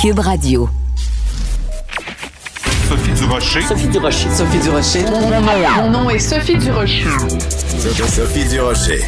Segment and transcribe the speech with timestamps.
[0.00, 0.66] Cube Radio.
[2.88, 3.60] Sophie Durocher.
[3.60, 4.30] Sophie Durocher.
[4.30, 5.04] Sophie Durocher.
[5.76, 7.04] Mon nom est Sophie Durocher.
[8.08, 9.02] Sophie Durocher.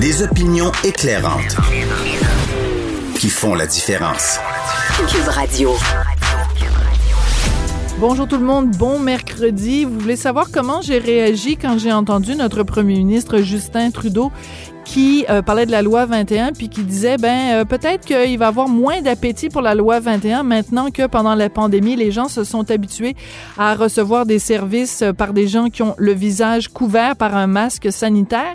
[0.00, 1.56] Des opinions éclairantes
[3.18, 4.38] qui font la différence.
[5.08, 5.74] Cube Radio.
[7.98, 9.86] Bonjour tout le monde, bon mercredi.
[9.86, 14.30] Vous voulez savoir comment j'ai réagi quand j'ai entendu notre premier ministre Justin Trudeau
[14.92, 18.48] qui euh, parlait de la loi 21 puis qui disait ben euh, peut-être qu'il va
[18.48, 22.44] avoir moins d'appétit pour la loi 21 maintenant que pendant la pandémie les gens se
[22.44, 23.16] sont habitués
[23.56, 27.46] à recevoir des services euh, par des gens qui ont le visage couvert par un
[27.46, 28.54] masque sanitaire.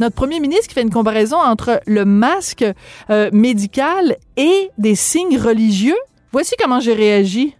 [0.00, 2.64] Notre premier ministre qui fait une comparaison entre le masque
[3.32, 5.96] médical et des signes religieux.
[6.32, 7.56] Voici comment j'ai réagi.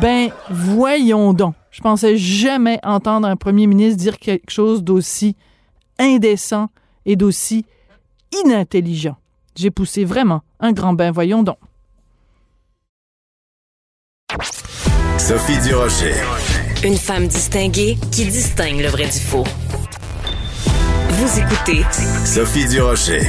[0.00, 1.54] Ben, voyons donc.
[1.72, 5.36] Je pensais jamais entendre un premier ministre dire quelque chose d'aussi
[5.98, 6.68] indécent
[7.06, 7.64] et d'aussi
[8.44, 9.16] inintelligent.
[9.56, 11.58] J'ai poussé vraiment un grand bain, voyons donc.
[15.18, 16.14] Sophie Durocher.
[16.84, 19.44] Une femme distinguée qui distingue le vrai du faux.
[21.10, 21.84] Vous écoutez
[22.24, 23.22] Sophie Durocher.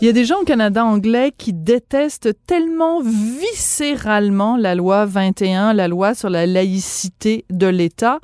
[0.00, 5.74] Il y a des gens au Canada anglais qui détestent tellement viscéralement la loi 21,
[5.74, 8.18] la loi sur la laïcité de l'État,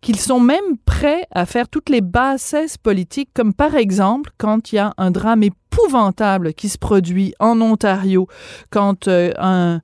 [0.00, 4.76] qu'ils sont même prêts à faire toutes les bassesses politiques, comme par exemple quand il
[4.76, 8.28] y a un drame épouvantable qui se produit en Ontario,
[8.70, 9.80] quand euh, un,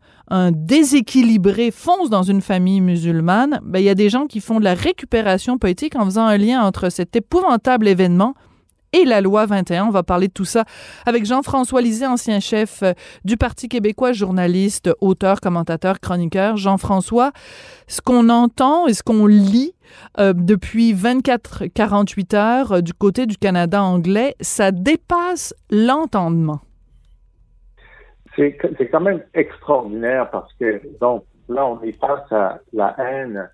[0.52, 4.64] déséquilibré fonce dans une famille musulmane, ben, il y a des gens qui font de
[4.64, 8.34] la récupération politique en faisant un lien entre cet épouvantable événement
[8.94, 9.86] et la loi 21.
[9.86, 10.64] On va parler de tout ça
[11.04, 12.92] avec Jean-François Lisée, ancien chef euh,
[13.24, 16.56] du Parti québécois, journaliste, auteur, commentateur, chroniqueur.
[16.56, 17.32] Jean-François,
[17.88, 19.74] ce qu'on entend et ce qu'on lit
[20.18, 26.60] euh, depuis 24-48 heures euh, du côté du Canada anglais, ça dépasse l'entendement.
[28.36, 28.56] C'est
[28.90, 33.48] quand même extraordinaire parce que, donc, là, on est face à la haine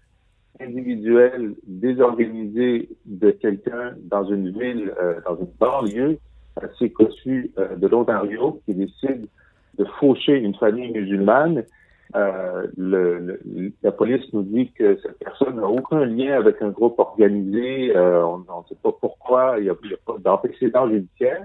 [0.61, 6.19] individuelle désorganisée de quelqu'un dans une ville, euh, dans une banlieue
[6.61, 9.27] assez cossue euh, de l'Ontario qui décide
[9.79, 11.65] de faucher une famille musulmane.
[12.17, 13.41] Euh, le,
[13.83, 17.97] la police nous dit que cette personne n'a aucun lien avec un groupe organisé.
[17.97, 19.55] on ne sait pas pourquoi.
[19.59, 21.45] Il n'y a, a, pas d'antécédent judiciaire.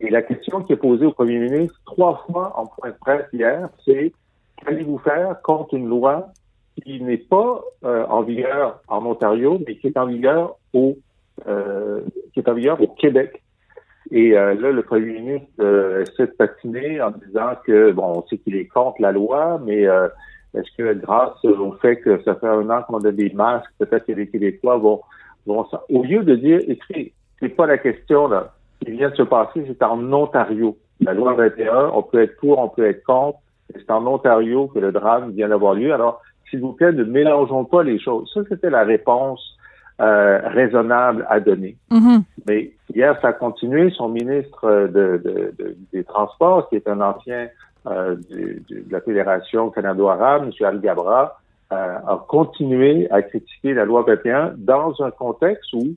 [0.00, 3.26] Et la question qui est posée au premier ministre trois fois en point de presse
[3.32, 4.12] hier, c'est
[4.56, 6.32] qu'allez-vous faire contre une loi
[6.82, 10.96] qui n'est pas euh, en vigueur en Ontario, mais qui est en vigueur au
[11.46, 12.00] euh,
[12.32, 13.42] qui est en vigueur au Québec.
[14.10, 18.38] Et euh, là, le premier ministre essaie de patiner en disant que bon, on sait
[18.38, 22.70] qu'il est contre la loi, mais est-ce que grâce au fait que ça fait un
[22.70, 25.02] an qu'on a des masques, peut-être que les Québécois vont,
[25.46, 29.22] vont au lieu de dire, écoutez, c'est pas la question là qui vient de se
[29.22, 30.76] passer, c'est en Ontario.
[31.00, 33.38] La loi 21, on peut être pour, on peut être contre.
[33.74, 35.92] C'est en Ontario que le drame vient d'avoir lieu.
[35.92, 38.30] Alors, s'il vous plaît, ne mélangeons pas les choses.
[38.32, 39.56] Ça, c'était la réponse
[40.00, 41.76] euh, raisonnable à donner.
[41.90, 42.22] Mm-hmm.
[42.46, 43.90] Mais hier, ça a continué.
[43.90, 45.52] Son ministre de,
[45.92, 47.48] des Transports, qui est un ancien
[47.86, 50.66] euh, de, la Fédération canado-arabe, M.
[50.66, 51.38] Al Gabra,
[51.72, 55.94] euh, a continué à critiquer la loi 21 dans un contexte où,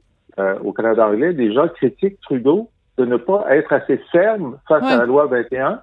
[0.63, 4.97] au Canada anglais, des gens critiquent Trudeau de ne pas être assez ferme face à
[4.97, 5.79] la loi 21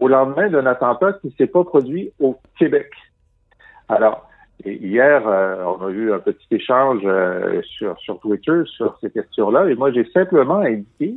[0.00, 2.90] au lendemain d'un attentat qui ne s'est pas produit au Québec.
[3.88, 4.28] Alors,
[4.64, 9.68] hier, euh, on a eu un petit échange euh, sur, sur Twitter sur ces questions-là,
[9.70, 11.14] et moi, j'ai simplement indiqué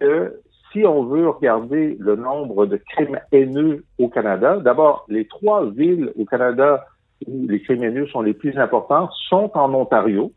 [0.00, 0.40] que
[0.72, 6.12] si on veut regarder le nombre de crimes haineux au Canada, d'abord, les trois villes
[6.18, 6.86] au Canada
[7.26, 10.32] où les crimes haineux sont les plus importants sont en Ontario,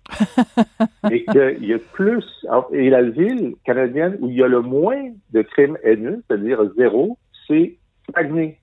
[1.12, 2.26] et qu'il y a plus,
[2.72, 7.18] et la ville canadienne où il y a le moins de crimes haineux, c'est-à-dire zéro,
[7.48, 7.78] c'est
[8.16, 8.58] Saguenay.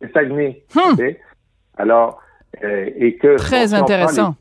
[0.00, 0.64] C'est Saguenay.
[0.74, 0.96] Hmm.
[1.76, 2.20] Alors,
[2.62, 4.34] euh, et que très intéressant.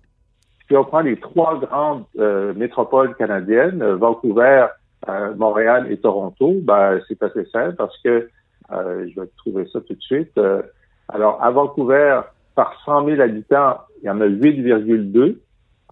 [0.68, 4.68] si on prend les trois grandes euh, métropoles canadiennes, euh, Vancouver,
[5.38, 8.30] Montréal et Toronto, ben, c'est assez simple parce que
[8.70, 10.38] je vais trouver ça tout de suite.
[11.08, 12.20] alors, à Vancouver,
[12.54, 15.38] par 100 000 habitants, il y en a 8,2.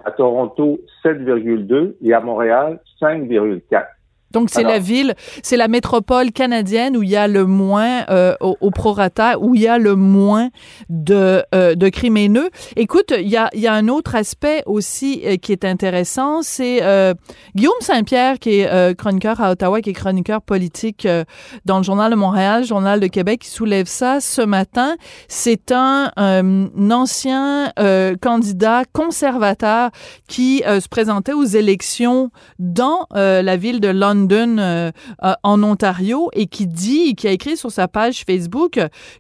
[0.04, 3.86] À Toronto, 7,2 et à Montréal, 5,4.
[4.32, 8.36] Donc, c'est la ville, c'est la métropole canadienne où il y a le moins, euh,
[8.42, 10.50] au, prorata, où il y a le moins
[10.90, 12.50] de, euh, de crimes haineux.
[12.76, 16.42] Écoute, il y a, il y a un autre aspect aussi euh, qui est intéressant,
[16.42, 17.14] c'est euh,
[17.56, 21.08] Guillaume Saint-Pierre, qui est euh, chroniqueur à Ottawa, qui est chroniqueur politique
[21.66, 24.96] dans le Journal de Montréal, Journal de Québec, qui soulève ça ce matin.
[25.28, 27.72] C'est un, un ancien
[28.22, 29.92] candidat conservateur
[30.28, 34.92] qui se présentait aux élections dans la ville de London London euh,
[35.24, 38.80] euh, en Ontario et qui dit, qui a écrit sur sa page Facebook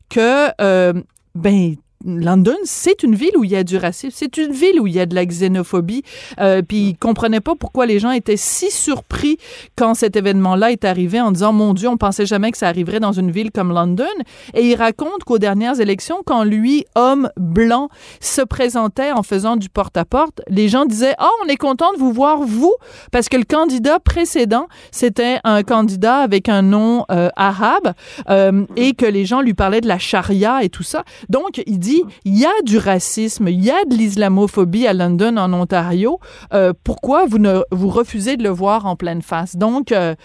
[0.09, 0.93] que euh,
[1.35, 4.87] ben London, c'est une ville où il y a du racisme, c'est une ville où
[4.87, 6.03] il y a de la xénophobie.
[6.39, 9.37] Euh, puis il comprenait pas pourquoi les gens étaient si surpris
[9.75, 12.99] quand cet événement-là est arrivé en disant mon Dieu, on pensait jamais que ça arriverait
[12.99, 14.05] dans une ville comme London.
[14.53, 17.89] Et il raconte qu'aux dernières élections, quand lui, homme blanc,
[18.19, 22.11] se présentait en faisant du porte-à-porte, les gens disaient oh, on est content de vous
[22.11, 22.75] voir vous
[23.11, 27.93] parce que le candidat précédent c'était un candidat avec un nom euh, arabe
[28.29, 31.03] euh, et que les gens lui parlaient de la charia et tout ça.
[31.29, 31.86] Donc il dit
[32.25, 36.19] il y a du racisme, il y a de l'islamophobie à London, en Ontario.
[36.53, 39.55] Euh, pourquoi vous ne vous refusez de le voir en pleine face?
[39.55, 40.15] Donc euh,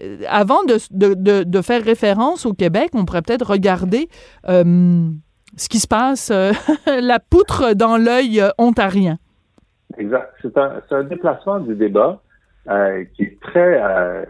[0.00, 4.08] euh, avant de, faire référence au Québec, on pourrait peut-être regarder
[4.44, 6.32] ce qui se passe,
[6.86, 9.18] la poutre dans l'œil ontarien.
[9.98, 10.32] Exact.
[10.40, 12.22] C'est un, un, déplacement du débat
[13.14, 14.26] qui est très...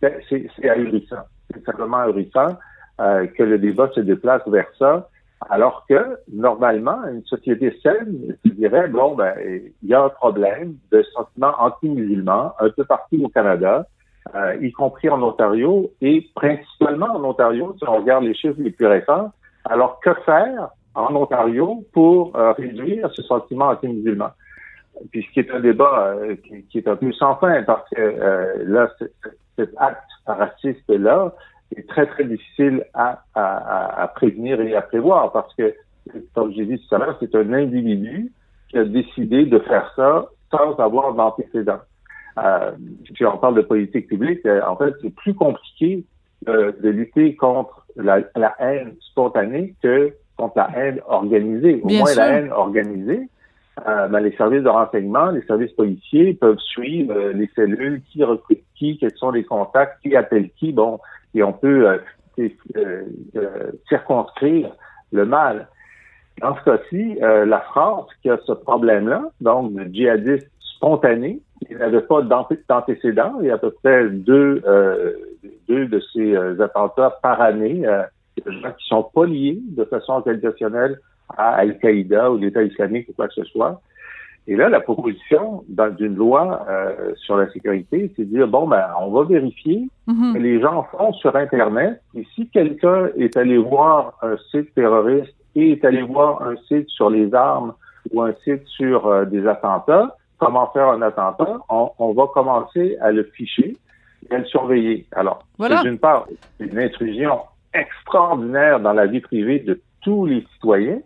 [0.00, 1.24] c'est ahurissant.
[1.52, 2.56] C'est simplement ahurissant
[2.98, 5.10] que le débat se déplace vers ça.
[5.50, 9.34] Alors que, normalement, une société saine se dirait, bon, ben,
[9.82, 13.86] il y a un problème de sentiments anti-musulmans un peu partout au Canada,
[14.34, 18.70] euh, y compris en Ontario, et principalement en Ontario, si on regarde les chiffres les
[18.70, 19.32] plus récents.
[19.64, 24.30] Alors, que faire en Ontario pour euh, réduire ce sentiment anti-musulman?
[25.10, 27.88] Puis ce qui est un débat euh, qui, qui, est un peu sans fin, parce
[27.90, 28.88] que euh, là,
[29.56, 31.32] cet acte raciste-là,
[31.76, 35.74] est très, très difficile à, à, à, prévenir et à prévoir parce que,
[36.34, 38.32] comme j'ai dit tout à l'heure, c'est un individu
[38.68, 41.78] qui a décidé de faire ça sans avoir d'antécédent.
[42.38, 42.72] Euh,
[43.14, 46.04] puis on parle de politique publique, euh, en fait, c'est plus compliqué
[46.48, 51.80] euh, de lutter contre la, la, haine spontanée que contre la haine organisée.
[51.82, 52.20] Au Bien moins, sûr.
[52.20, 53.28] la haine organisée,
[53.86, 58.22] euh, ben, les services de renseignement, les services policiers peuvent suivre euh, les cellules, qui
[58.22, 60.72] recrutent qui, quels sont les contacts, qui appelle qui.
[60.72, 60.98] Bon,
[61.34, 61.98] et on peut euh,
[62.76, 64.70] euh, circonscrire
[65.12, 65.68] le mal.
[66.40, 71.74] Dans ce cas-ci, euh, la France qui a ce problème-là, donc de djihadistes spontanés, qui
[71.74, 75.12] n'avaient pas d'antécédents, il y a à peu près deux, euh,
[75.68, 77.84] deux de ces attentats par année,
[78.46, 80.98] gens qui sont pas liés de façon organisationnelle
[81.36, 83.80] à Al-Qaïda ou l'État islamique ou quoi que ce soit.
[84.48, 88.84] Et là, la proposition d'une loi euh, sur la sécurité, c'est de dire, bon, ben,
[89.00, 90.32] on va vérifier mm -hmm.
[90.34, 92.00] que les gens font sur Internet.
[92.14, 96.88] Et si quelqu'un est allé voir un site terroriste et est allé voir un site
[96.88, 97.72] sur les armes
[98.10, 100.08] ou un site sur euh, des attentats,
[100.38, 103.76] comment faire un attentat, on, on, va commencer à le ficher
[104.28, 105.06] et à le surveiller.
[105.12, 105.82] Alors, voilà.
[105.82, 106.26] d'une part,
[106.58, 107.34] c'est une intrusion
[107.72, 109.74] extraordinaire dans la vie privée de
[110.04, 111.00] tous les citoyens,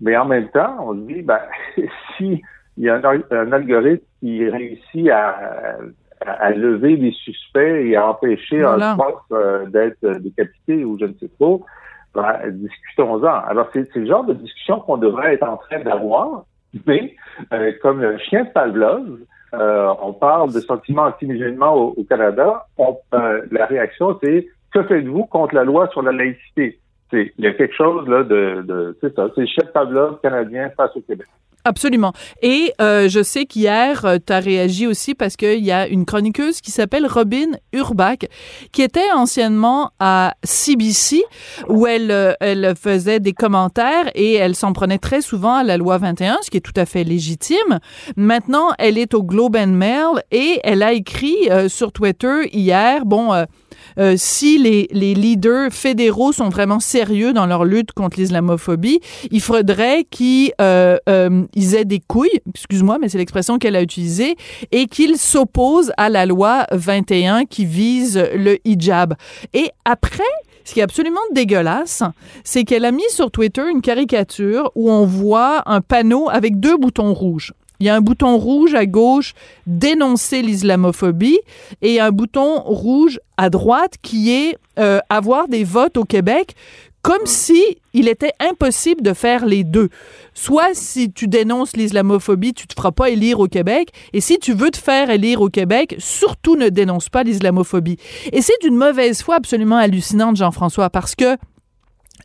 [0.00, 1.40] mais en même temps, on se dit, ben,
[2.16, 2.42] si
[2.76, 5.78] il y a un, un, algorithme qui réussit à,
[6.24, 8.92] à, à, lever les suspects et à empêcher voilà.
[8.92, 11.56] un prof euh, d'être décapité ou je ne sais pas,
[12.14, 13.44] ben, discutons-en.
[13.46, 16.44] Alors, c'est le genre de discussion qu'on devrait être en train d'avoir,
[16.86, 17.14] mais
[17.52, 19.18] euh, comme le chien de Pavlov,
[19.54, 24.82] euh, on parle de sentiments anti-musulmans au, au, Canada, on, euh, la réaction, c'est que
[24.82, 26.78] faites-vous contre la loi sur la laïcité?
[27.12, 30.70] Il y a quelque chose là de, de c'est ça, c'est le chef Pavlov canadien
[30.76, 31.28] face au Québec.
[31.66, 32.12] Absolument.
[32.42, 36.04] Et euh, je sais qu'hier, euh, tu as réagi aussi parce qu'il y a une
[36.04, 38.18] chroniqueuse qui s'appelle Robin Urbach,
[38.70, 41.24] qui était anciennement à CBC,
[41.68, 45.76] où elle, euh, elle faisait des commentaires et elle s'en prenait très souvent à la
[45.76, 47.80] loi 21, ce qui est tout à fait légitime.
[48.16, 53.04] Maintenant, elle est au Globe and Mail et elle a écrit euh, sur Twitter hier,
[53.04, 53.44] bon...
[53.98, 59.00] Euh, si les, les, leaders fédéraux sont vraiment sérieux dans leur lutte contre l'islamophobie,
[59.30, 64.36] il faudrait qu'ils euh, euh, aient des couilles, excuse-moi, mais c'est l'expression qu'elle a utilisée,
[64.72, 69.14] et qu'ils s'opposent à la loi 21 qui vise le hijab.
[69.54, 70.22] Et après,
[70.64, 72.02] ce qui est absolument dégueulasse,
[72.44, 76.76] c'est qu'elle a mis sur Twitter une caricature où on voit un panneau avec deux
[76.76, 77.52] boutons rouges.
[77.80, 79.34] Il y a un bouton rouge à gauche,
[79.66, 81.38] dénoncer l'islamophobie,
[81.82, 86.54] et un bouton rouge à droite qui est euh, avoir des votes au Québec,
[87.06, 89.90] comme si il était impossible de faire les deux.
[90.34, 94.54] Soit si tu dénonces l'islamophobie, tu te feras pas élire au Québec, et si tu
[94.54, 97.98] veux te faire élire au Québec, surtout ne dénonce pas l'islamophobie.
[98.32, 101.36] Et c'est d'une mauvaise foi absolument hallucinante, Jean-François, parce que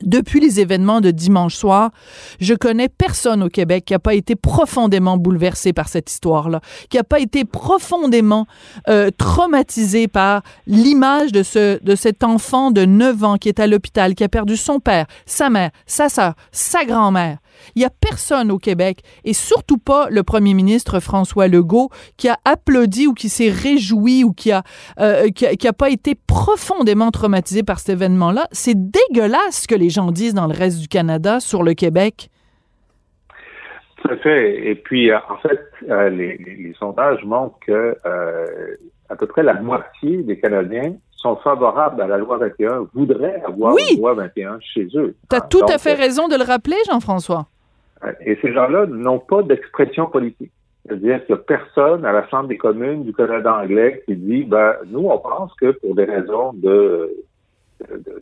[0.03, 1.91] depuis les événements de dimanche soir,
[2.39, 6.97] je connais personne au Québec qui n'a pas été profondément bouleversé par cette histoire-là, qui
[6.97, 8.47] n'a pas été profondément
[8.89, 13.67] euh, traumatisé par l'image de, ce, de cet enfant de 9 ans qui est à
[13.67, 17.37] l'hôpital, qui a perdu son père, sa mère, sa sœur, sa grand-mère.
[17.75, 22.29] Il y a personne au Québec, et surtout pas le premier ministre François Legault, qui
[22.29, 24.63] a applaudi ou qui s'est réjoui ou qui a,
[24.99, 28.47] euh, qui a, pas été profondément traumatisé par cet événement-là.
[28.51, 32.29] C'est dégueulasse ce que les gens disent dans le reste du Canada sur le Québec.
[33.97, 34.67] Tout à fait.
[34.67, 37.97] Et puis, euh, en fait, euh, les, sondages montrent que
[39.09, 43.75] à peu près la moitié des Canadiens sont favorables à la loi 21, voudraient avoir
[43.77, 45.15] une loi 21 chez eux.
[45.29, 45.47] Tu as hein?
[45.49, 47.47] tout à fait raison de le rappeler, Jean-François.
[48.25, 50.51] Et ces gens-là n'ont pas d'expression politique.
[50.85, 54.43] C'est-à-dire qu'il n'y a personne à la Chambre des communes du Canada anglais qui dit,
[54.43, 57.15] ben, nous, on pense que pour des raisons de,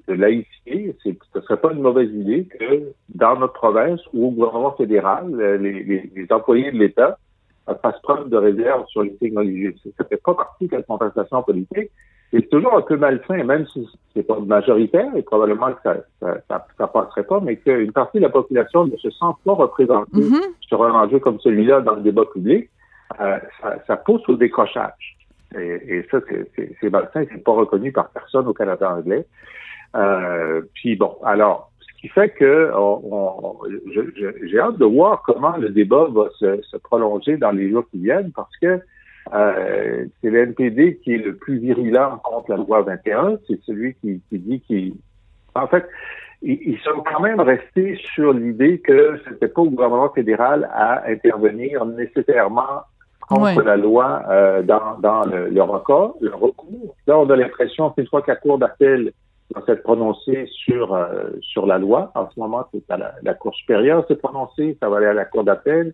[0.08, 4.32] de, laïcité, ce ne serait pas une mauvaise idée que dans notre province ou au
[4.32, 7.18] gouvernement fédéral, les, les, employés de l'État
[7.82, 9.76] fassent preuve de réserve sur les signes religieux.
[9.84, 11.92] Ça ne fait pas partie de la contestation politique.
[12.32, 15.98] C'est toujours un peu malsain, même si c'est pas majoritaire, et probablement que ça,
[16.48, 20.22] ça, ça, passerait pas, mais qu'une partie de la population ne se sent pas représentée
[20.22, 20.54] mm-hmm.
[20.62, 22.70] sur un enjeu comme celui-là dans le débat public,
[23.20, 25.18] euh, ça, ça, pousse au décrochage.
[25.58, 26.20] Et, et ça,
[26.56, 29.26] c'est malsain, c'est pas reconnu par personne au Canada anglais.
[29.96, 32.72] Euh, puis bon, alors, ce qui fait que
[34.44, 37.98] j'ai hâte de voir comment le débat va se, se prolonger dans les jours qui
[37.98, 38.80] viennent, parce que
[39.34, 43.38] euh, c'est le NPD qui est le plus virulent contre la loi 21.
[43.48, 44.94] C'est celui qui, dit qu'il...
[45.56, 45.86] En fait,
[46.42, 51.08] ils, sont quand même restés sur l'idée que ce n'était pas au gouvernement fédéral à
[51.08, 52.84] intervenir nécessairement
[53.28, 56.96] contre la loi euh, dans, dans le, recours, le recours.
[57.06, 59.12] Là, on a l'impression qu'une fois que la Cour d'appel
[59.54, 63.34] va s'être prononcée sur, euh, sur la loi, en ce moment, c'est à la, la
[63.34, 65.94] Cour supérieure s'est prononcée, ça va aller à la Cour d'appel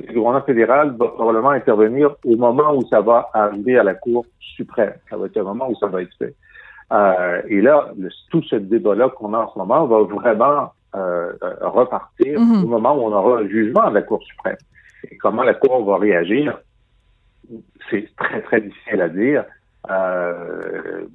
[0.00, 4.26] le gouvernement fédéral va probablement intervenir au moment où ça va arriver à la Cour
[4.38, 4.94] suprême.
[5.08, 6.34] Ça va être un moment où ça va être fait.
[6.92, 7.90] Euh, et là,
[8.30, 12.64] tout ce débat-là qu'on a en ce moment va vraiment euh, repartir mm-hmm.
[12.64, 14.56] au moment où on aura un jugement de la Cour suprême.
[15.10, 16.58] Et comment la Cour va réagir,
[17.90, 19.44] c'est très, très difficile à dire.
[19.90, 21.06] Euh,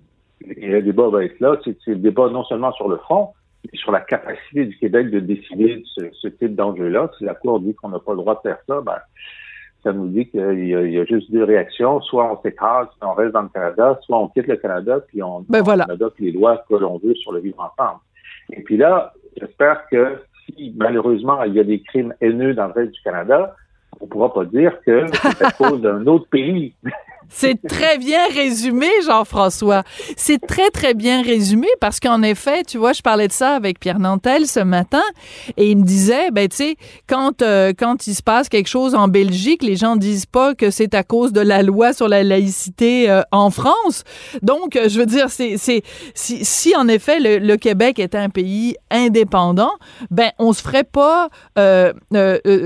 [0.45, 1.55] et le débat va être là.
[1.63, 3.29] C'est le débat non seulement sur le fond,
[3.73, 7.09] sur la capacité du Québec de décider de ce, type d'enjeu-là.
[7.17, 8.97] Si la Cour dit qu'on n'a pas le droit de faire ça, ben,
[9.83, 12.01] ça nous dit qu'il y, a juste deux réactions.
[12.01, 15.45] Soit on s'écrase, on reste dans le Canada, soit on quitte le Canada, puis on,
[15.49, 15.85] ben voilà.
[15.89, 17.99] adopte les lois que l'on veut sur le vivre ensemble.
[18.51, 22.73] Et puis là, j'espère que si malheureusement il y a des crimes haineux dans le
[22.73, 23.55] reste du Canada,
[23.99, 26.73] on ne pourra pas dire que c'est à cause d'un autre pays.
[27.29, 29.83] C'est très bien résumé, Jean-François.
[30.17, 33.79] C'est très, très bien résumé parce qu'en effet, tu vois, je parlais de ça avec
[33.79, 35.03] Pierre Nantel ce matin
[35.57, 36.75] et il me disait, ben, tu sais,
[37.07, 40.69] quand, euh, quand il se passe quelque chose en Belgique, les gens disent pas que
[40.71, 44.03] c'est à cause de la loi sur la laïcité euh, en France.
[44.41, 48.75] Donc, je veux dire, c'est, c'est, si, si en effet le, Québec était un pays
[48.89, 49.71] indépendant,
[50.09, 51.93] ben, on se ferait pas euh,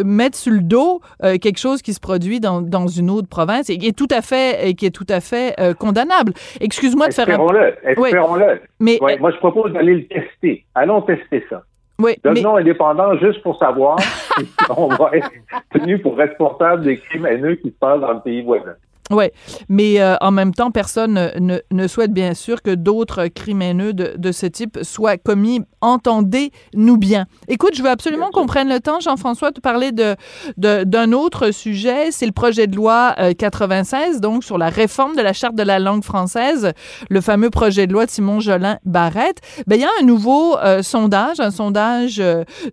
[0.05, 3.73] mettre sur le dos quelque chose qui se produit dans, dans une autre province et
[3.73, 6.33] est tout à fait et qui est tout à fait euh, condamnable.
[6.59, 8.61] Excuse-moi de faire Espérons-le, espérons-le.
[8.79, 10.65] Mais euh, moi, je propose d'aller le tester.
[10.75, 11.63] Allons tester ça.
[11.97, 13.97] Oui, Devenons indépendants juste pour savoir
[14.37, 14.45] si
[14.75, 15.29] on va être
[15.71, 18.75] tenu pour responsable des crimes haineux qui se passent dans le pays voisin.
[19.11, 19.25] Oui,
[19.69, 24.31] mais euh, en même temps, personne ne, souhaite bien sûr que d'autres criminels de, de,
[24.31, 25.61] ce type soient commis.
[25.81, 27.27] Entendez-nous bien.
[27.47, 32.09] Écoute, je veux absolument qu'on prenne le temps, Jean-François, de parler d'un autre sujet.
[32.09, 35.61] C'est le projet de loi 96, euh, donc sur la réforme de la charte de
[35.61, 36.71] la langue française,
[37.07, 39.41] le fameux projet de loi de Simon Jolin Barrette.
[39.67, 42.19] Ben, il y a un nouveau euh, sondage, un sondage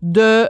[0.01, 0.49] de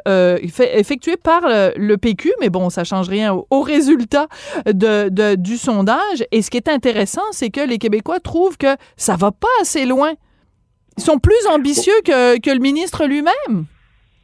[0.78, 4.28] effectué par le, PQ, mais bon, ça change rien au, résultat
[4.72, 5.71] du sondage
[6.30, 9.86] et ce qui est intéressant, c'est que les Québécois trouvent que ça va pas assez
[9.86, 10.12] loin.
[10.98, 13.64] Ils sont plus ambitieux que, le ministre lui-même.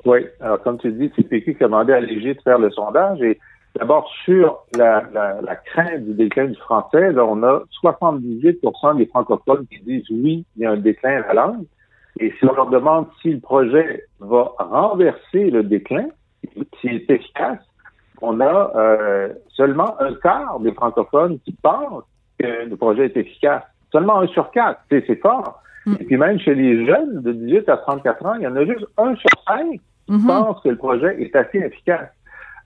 [0.04, 0.20] Oui.
[0.40, 3.20] Alors, comme tu dis, c'est PQ qui a demandé à Léger de faire le sondage.
[3.22, 3.38] Et
[3.78, 5.02] d'abord, sur la,
[5.66, 8.58] crainte du déclin du français, on a 78
[8.96, 11.64] des francophones qui disent oui, il y a un déclin à la langue.
[12.20, 16.08] Et si on leur demande si le projet va renverser le déclin,
[16.80, 17.60] s'il est efficace,
[18.22, 22.04] on a euh, seulement un quart des francophones qui pensent
[22.38, 23.62] que le projet est efficace.
[23.92, 25.62] Seulement un sur quatre, c'est fort.
[25.86, 25.94] Mm.
[26.00, 28.64] Et puis même chez les jeunes de 18 à 34 ans, il y en a
[28.64, 30.26] juste un sur cinq qui mm-hmm.
[30.26, 32.08] pense que le projet est assez efficace.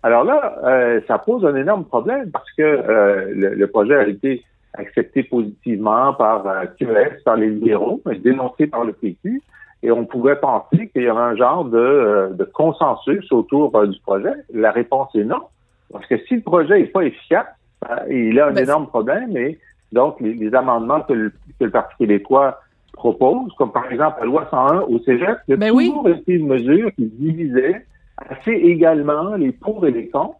[0.02, 4.44] Alors là, euh, ça pose un énorme problème parce que euh, le, projet a été
[4.74, 6.44] accepté positivement par
[6.78, 9.40] QS, par les libéraux, mais dénoncé par le PQ
[9.82, 13.86] et on pouvait penser qu'il y avait un genre de, euh, de consensus autour euh,
[13.86, 14.32] du projet.
[14.52, 15.42] La réponse est non.
[15.92, 17.46] Parce que si le projet n'est pas efficace,
[17.90, 19.58] euh, il a un ben, énorme problème et
[19.90, 22.60] donc les, amendements que le, que le, Parti québécois
[22.92, 26.90] propose, comme par exemple la loi 101 au Cégep, il ben toujours été une mesure
[26.94, 27.84] qui divisait
[28.16, 30.36] assez également les pour et les contre.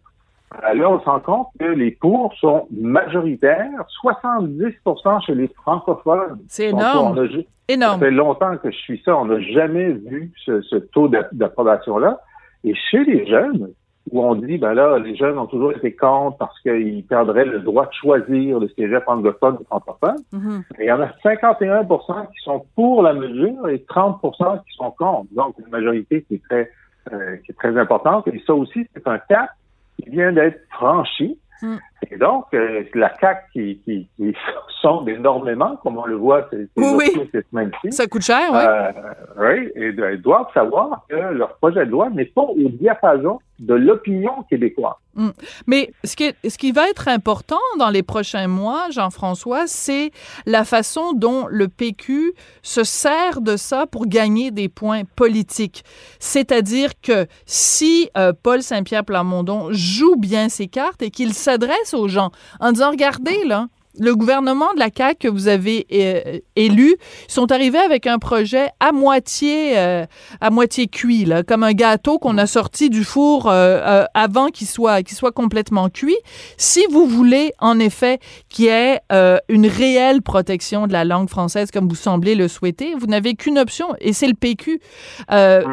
[0.63, 3.69] Euh, là, on se rend compte que les pour sont majoritaires,
[4.03, 6.39] 70% chez les francophones.
[6.47, 7.27] C'est énorme.
[7.67, 7.99] énorme.
[7.99, 9.17] Ça fait longtemps que je suis ça.
[9.17, 12.19] On n'a jamais vu ce, ce taux d'approbation-là.
[12.63, 13.73] Et chez les jeunes,
[14.11, 17.59] où on dit, ben là, les jeunes ont toujours été contre parce qu'ils perdraient le
[17.59, 20.17] droit de choisir le cégep anglophone ou francophone.
[20.33, 20.61] Mm-hmm.
[20.79, 25.27] Il y en a 51% qui sont pour la mesure et 30% qui sont contre.
[25.31, 26.69] Donc, une majorité qui est très,
[27.13, 28.27] euh, qui est très importante.
[28.27, 29.49] Et ça aussi, c'est un cap
[29.95, 31.39] qui vient d'être franchi.
[31.61, 31.77] Mm.
[32.11, 34.35] Et donc, euh, la CAQ qui, qui, qui
[34.81, 37.91] sonde énormément, comme on le voit ces, oui, cette semaine-ci.
[37.91, 38.59] Ça coûte cher, oui.
[38.59, 38.91] Euh,
[39.37, 43.73] oui, et ils doivent savoir que leur projet de loi n'est pas au diapason de
[43.73, 44.95] l'opinion québécoise.
[45.15, 45.29] Mm.
[45.67, 50.11] Mais ce qui, ce qui va être important dans les prochains mois, Jean-François, c'est
[50.45, 55.83] la façon dont le PQ se sert de ça pour gagner des points politiques.
[56.19, 62.07] C'est-à-dire que si euh, Paul Saint-Pierre Plamondon joue bien ses cartes et qu'il s'adresse aux
[62.07, 63.67] gens en disant, regardez, là,
[63.99, 66.95] le gouvernement de la CAQ que vous avez euh, élu
[67.27, 70.05] sont arrivés avec un projet à moitié euh,
[70.41, 74.67] à moitié cuit là, comme un gâteau qu'on a sorti du four euh, avant qu'il
[74.67, 76.17] soit qu'il soit complètement cuit.
[76.57, 78.19] Si vous voulez en effet
[78.53, 79.01] qu'il y ait
[79.49, 83.59] une réelle protection de la langue française comme vous semblez le souhaiter, vous n'avez qu'une
[83.59, 84.79] option et c'est le PQ.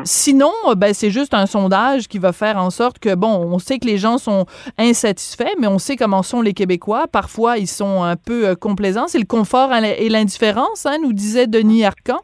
[0.05, 3.79] Sinon, ben c'est juste un sondage qui va faire en sorte que bon, on sait
[3.79, 4.47] que les gens sont
[4.79, 7.07] insatisfaits, mais on sait comment sont les Québécois.
[7.07, 9.07] Parfois, ils sont un peu euh, complaisant.
[9.09, 12.21] C'est le confort et l'indifférence, hein, nous disait Denis Arcan.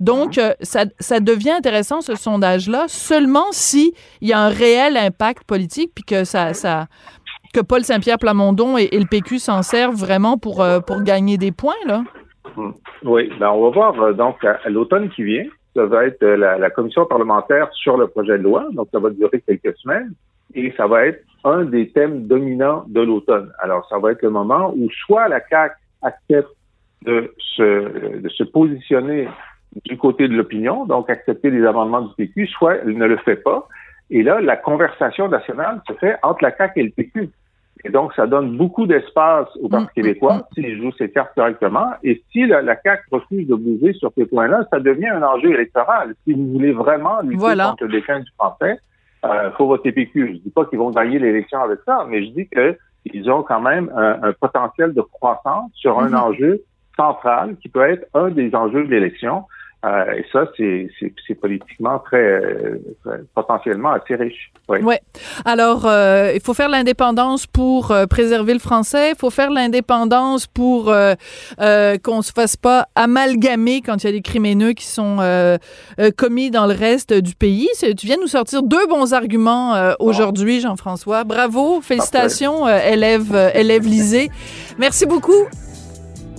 [0.00, 4.96] Donc, euh, ça, ça, devient intéressant, ce sondage-là, seulement si il y a un réel
[4.96, 6.86] impact politique, puis que ça, ça
[7.52, 11.52] que Paul Saint-Pierre Plamondon et, le PQ s'en servent vraiment pour, euh, pour gagner des
[11.52, 12.02] points, là?
[12.56, 12.74] Hum.
[13.04, 15.44] Oui, ben on va voir donc à, l'automne qui vient,
[15.76, 19.10] ça va être la, la, commission parlementaire sur le projet de loi, donc ça va
[19.10, 20.12] durer quelques semaines,
[20.54, 23.52] et ça va être un des thèmes dominants de l'automne.
[23.60, 26.50] Alors, ça va être le moment où soit la CAQ accepte
[27.04, 29.28] de se, de se positionner
[29.84, 33.36] du côté de l'opinion, donc accepter les amendements du PQ, soit elle ne le fait
[33.36, 33.68] pas.
[34.10, 37.30] Et là, la conversation nationale se fait entre la CAQ et le PQ.
[37.84, 40.44] Et donc, ça donne beaucoup d'espace au Parti mm, québécois mm, mm.
[40.54, 41.92] s'il joue ses cartes correctement.
[42.02, 45.52] Et si la, la CAQ refuse de bouger sur ces points-là, ça devient un enjeu
[45.52, 46.14] électoral.
[46.24, 48.78] Si vous voulez vraiment lutter contre le déclin du français,
[49.24, 50.34] euh, faut voter PQ.
[50.34, 53.60] Je dis pas qu'ils vont gagner l'élection avec ça, mais je dis qu'ils ont quand
[53.60, 56.16] même un, potentiel de croissance sur un mhm.
[56.16, 56.62] enjeu
[56.96, 59.44] central qui peut être un des enjeux de l'élection.
[59.84, 62.40] Euh, et ça, c'est politiquement très,
[63.34, 64.50] potentiellement assez riche.
[64.68, 64.80] Oui.
[64.80, 65.00] Ouais.
[65.44, 69.10] Alors, euh, il faut faire l'indépendance pour euh, préserver le français.
[69.10, 71.14] Il faut faire l'indépendance pour euh,
[72.02, 75.18] qu'on se fasse pas amalgamer quand il y a des crimineux qui sont
[76.16, 77.68] commis dans le reste du pays.
[77.80, 81.24] Tu viens nous sortir deux bons arguments aujourd'hui, Jean-François.
[81.24, 84.30] Bravo, félicitations, élève, élève Lisée.
[84.78, 85.46] Merci beaucoup.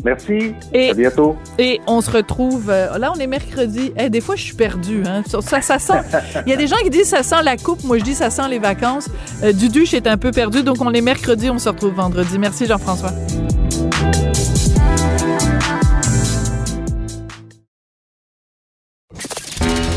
[0.04, 0.54] Merci.
[0.74, 1.36] à bientôt.
[1.58, 2.70] Et on se retrouve.
[2.70, 3.92] Euh, là, on est mercredi.
[3.98, 5.04] Eh, des fois, je suis perdue.
[5.06, 5.24] Hein.
[5.42, 5.94] Ça, ça sent.
[6.46, 7.84] Il y a des gens qui disent ça sent la coupe.
[7.84, 9.10] Moi, je dis ça sent les vacances.
[9.44, 10.64] Euh, Duduche est un peu perdu.
[10.64, 11.50] Donc, on est mercredi.
[11.50, 12.40] On se retrouve vendredi.
[12.40, 13.12] Merci, Jean-François.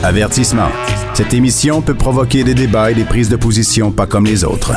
[0.02, 0.68] Avertissement.
[1.14, 4.72] Cette émission peut provoquer des débats et des prises de position pas comme les autres.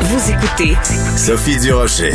[0.00, 0.76] Vous écoutez
[1.16, 2.14] Sophie Durocher.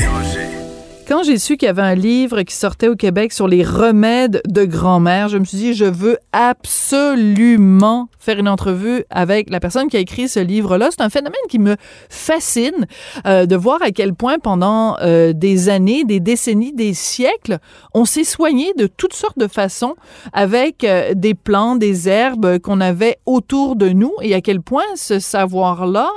[1.07, 4.41] Quand j'ai su qu'il y avait un livre qui sortait au Québec sur les remèdes
[4.47, 9.87] de grand-mère, je me suis dit, je veux absolument faire une entrevue avec la personne
[9.87, 10.89] qui a écrit ce livre-là.
[10.89, 11.75] C'est un phénomène qui me
[12.09, 12.87] fascine
[13.27, 17.59] euh, de voir à quel point pendant euh, des années, des décennies, des siècles,
[17.93, 19.93] on s'est soigné de toutes sortes de façons
[20.33, 24.85] avec euh, des plantes, des herbes qu'on avait autour de nous et à quel point
[24.95, 26.09] ce savoir-là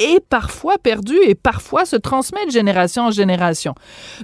[0.00, 3.74] est parfois perdu et parfois se transmet de génération en génération.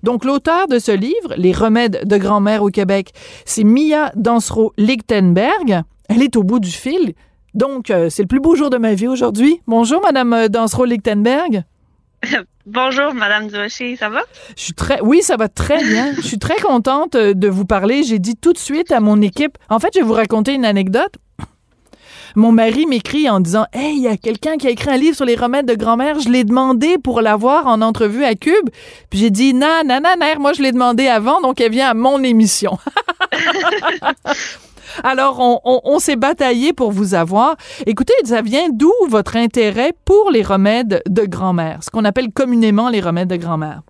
[0.03, 3.13] Donc, l'auteur de ce livre, Les remèdes de grand-mère au Québec,
[3.45, 5.83] c'est Mia Dansero-Lichtenberg.
[6.09, 7.15] Elle est au bout du fil.
[7.55, 9.61] Donc, euh, c'est le plus beau jour de ma vie aujourd'hui.
[9.67, 11.65] Bonjour, Madame euh, Dansero-Lichtenberg.
[12.67, 14.23] Bonjour, Madame Durocher, ça va?
[14.57, 16.13] Je suis très, oui, ça va très bien.
[16.17, 18.03] je suis très contente euh, de vous parler.
[18.03, 19.57] J'ai dit tout de suite à mon équipe.
[19.69, 21.15] En fait, je vais vous raconter une anecdote.
[22.37, 25.17] Mon mari m'écrit en disant Hey, il y a quelqu'un qui a écrit un livre
[25.17, 26.21] sur les remèdes de grand-mère.
[26.21, 28.69] Je l'ai demandé pour l'avoir en entrevue à Cube.
[29.09, 31.89] Puis j'ai dit Non, non, non, non, moi je l'ai demandé avant, donc elle vient
[31.89, 32.79] à mon émission.
[35.03, 37.57] Alors, on, s'est bataillé pour vous avoir.
[37.87, 42.89] Écoutez, ça vient d'où votre intérêt pour les remèdes de grand-mère, ce qu'on appelle communément
[42.89, 43.83] les remèdes de grand-mère?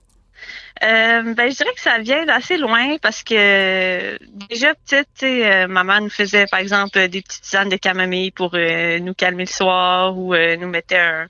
[0.83, 6.01] Euh, ben, je dirais que ça vient d'assez loin parce que déjà petite, euh, maman
[6.01, 10.17] nous faisait par exemple des petites tisanes de camomille pour euh, nous calmer le soir
[10.19, 11.29] ou nous mettait un,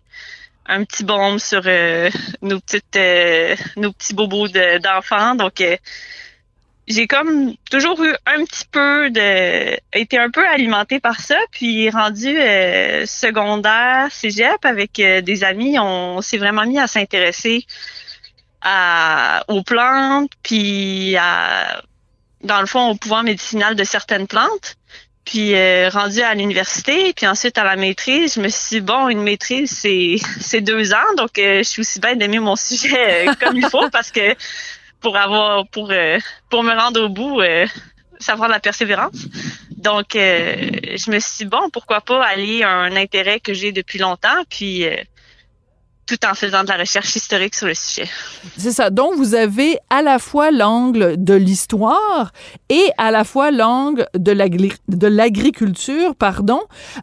[0.66, 1.62] un petit baume sur
[2.42, 2.98] nos petites
[3.76, 5.36] nos petits bobos d'enfants.
[5.36, 5.62] Donc
[6.88, 11.88] j'ai comme toujours eu un petit peu de été un peu alimentée par ça puis
[11.90, 12.36] rendu
[13.06, 17.64] secondaire cégep avec des amis on s'est vraiment mis à s'intéresser
[19.48, 21.82] aux plantes, puis à,
[22.42, 24.76] dans le fond, au pouvoir médicinal de certaines plantes.
[25.24, 29.08] Puis euh, rendu à l'université, puis ensuite à la maîtrise, je me suis dit, bon,
[29.08, 33.28] une maîtrise, c'est, c'est deux ans, donc euh, je suis aussi bien d'aimer mon sujet
[33.28, 34.36] euh, comme il faut, parce que
[35.00, 35.92] pour avoir, pour,
[36.48, 37.40] pour me rendre au bout,
[38.18, 39.26] ça prend de la persévérance.
[39.76, 43.98] Donc, je me suis dit, bon, pourquoi pas aller à un intérêt que j'ai depuis
[43.98, 44.84] longtemps, puis
[46.06, 48.08] tout en faisant de la recherche historique sur le sujet.
[48.56, 48.90] C'est ça.
[48.90, 52.32] Donc, vous avez à la fois l'angle de l'histoire
[52.68, 54.32] et à la fois l'angle de
[55.08, 56.60] l'agriculture, pardon.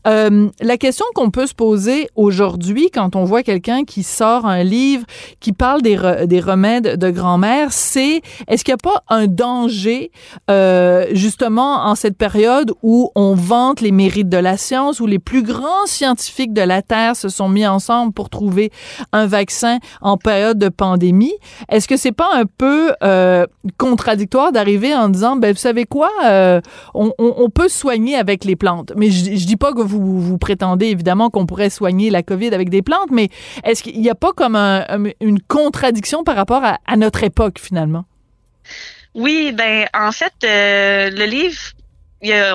[0.08, 4.64] Euh, la question qu'on peut se poser aujourd'hui quand on voit quelqu'un qui sort un
[4.64, 5.06] livre
[5.40, 10.12] qui parle des, des remèdes de grand-mère, c'est est-ce qu'il n'y a pas un danger
[10.50, 15.20] euh, justement en cette période où on vante les mérites de la science, où les
[15.20, 18.72] plus grands scientifiques de la Terre se sont mis ensemble pour trouver
[19.12, 21.34] un vaccin en période de pandémie.
[21.70, 23.46] Est-ce que c'est pas un peu euh,
[23.78, 26.62] contradictoire d'arriver en disant, ben vous savez quoi, euh,
[26.94, 28.94] on, peut soigner avec les plantes.
[28.96, 32.70] Mais je, je dis pas que vous, prétendez évidemment qu'on pourrait soigner la COVID avec
[32.70, 33.30] des plantes, mais
[33.64, 34.86] est-ce qu'il n'y a pas comme un,
[35.22, 38.06] une contradiction par rapport à, à, notre époque finalement?
[39.14, 41.60] Oui, ben en fait, euh, le livre,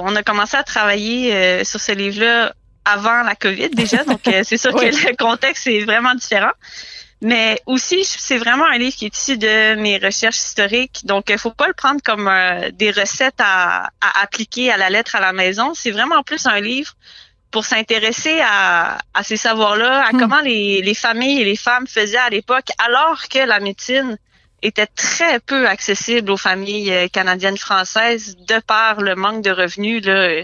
[0.03, 2.53] on a commencé à travailler sur ce livre-là
[2.89, 6.53] avant la COVID déjà, donc euh, c'est sûr que le contexte est vraiment différent.
[7.21, 11.39] Mais aussi, c'est vraiment un livre qui est issu de mes recherches historiques, donc il
[11.39, 13.91] faut pas le prendre comme euh, des recettes à,
[14.23, 15.73] appliquer à la lettre à la maison.
[15.75, 16.93] C'est vraiment plus un livre
[17.51, 20.19] pour s'intéresser à, ces savoirs-là, à hmm.
[20.21, 24.17] comment les, les familles et les femmes faisaient à l'époque, alors que la médecine
[24.63, 30.05] était très peu accessible aux familles euh, canadiennes françaises de par le manque de revenus
[30.05, 30.43] là,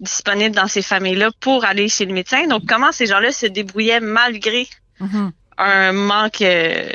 [0.00, 2.46] disponibles dans ces familles-là pour aller chez le médecin.
[2.46, 4.66] Donc, comment ces gens-là se débrouillaient malgré
[5.00, 5.30] mm-hmm.
[5.58, 6.90] un manque euh,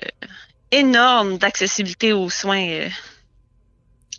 [0.71, 2.87] énorme d'accessibilité aux soins euh,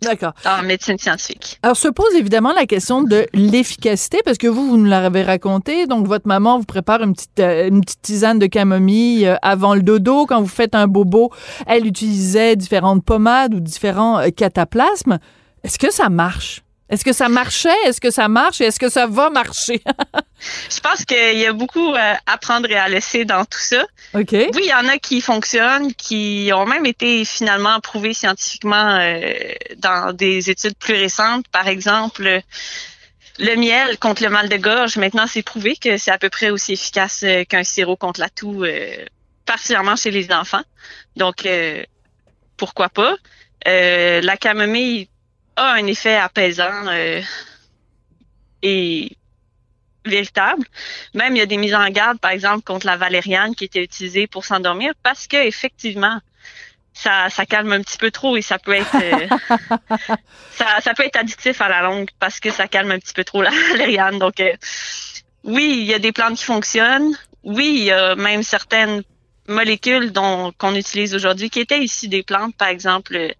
[0.01, 0.33] D'accord.
[0.45, 1.59] En médecine scientifique?
[1.63, 5.87] Alors, se pose évidemment la question de l'efficacité, parce que vous, vous nous l'avez raconté.
[5.87, 9.81] Donc, votre maman vous prépare une petite, euh, une petite tisane de camomille avant le
[9.81, 10.25] dodo.
[10.25, 11.31] Quand vous faites un bobo,
[11.67, 15.19] elle utilisait différentes pommades ou différents cataplasmes.
[15.63, 16.63] Est-ce que ça marche?
[16.93, 17.75] Est-ce que ça marchait?
[17.85, 18.61] Est-ce que ça marche?
[18.61, 19.81] Et est-ce que ça va marcher?
[20.69, 23.83] je pense qu'il y a beaucoup euh, à prendre et à laisser dans tout ça.
[24.13, 24.31] OK.
[24.31, 29.23] Oui, il y en a qui fonctionnent, qui ont même été finalement prouvés scientifiquement euh,
[29.77, 31.47] dans des études plus récentes.
[31.47, 32.41] Par exemple,
[33.39, 36.51] le miel contre le mal de gorge, maintenant, c'est prouvé que c'est à peu près
[36.51, 38.65] aussi efficace euh, qu'un sirop contre la toux,
[39.47, 40.61] particulièrement chez les enfants.
[41.15, 41.47] Donc,
[42.55, 43.15] pourquoi pas?
[43.65, 45.07] la camomille
[45.55, 47.21] a un effet apaisant euh,
[48.61, 49.15] et
[50.05, 50.65] véritable.
[51.13, 53.83] Même il y a des mises en garde, par exemple, contre la valériane qui était
[53.83, 56.19] utilisée pour s'endormir parce que effectivement,
[56.93, 59.27] ça, ça calme un petit peu trop et ça peut être euh,
[60.51, 63.23] ça, ça, peut être addictif à la longue parce que ça calme un petit peu
[63.23, 64.19] trop la valériane.
[64.19, 64.53] Donc euh,
[65.43, 67.17] oui, il y a des plantes qui fonctionnent.
[67.43, 69.03] Oui, il y a même certaines
[69.47, 73.33] molécules dont qu'on utilise aujourd'hui qui étaient issues des plantes, par exemple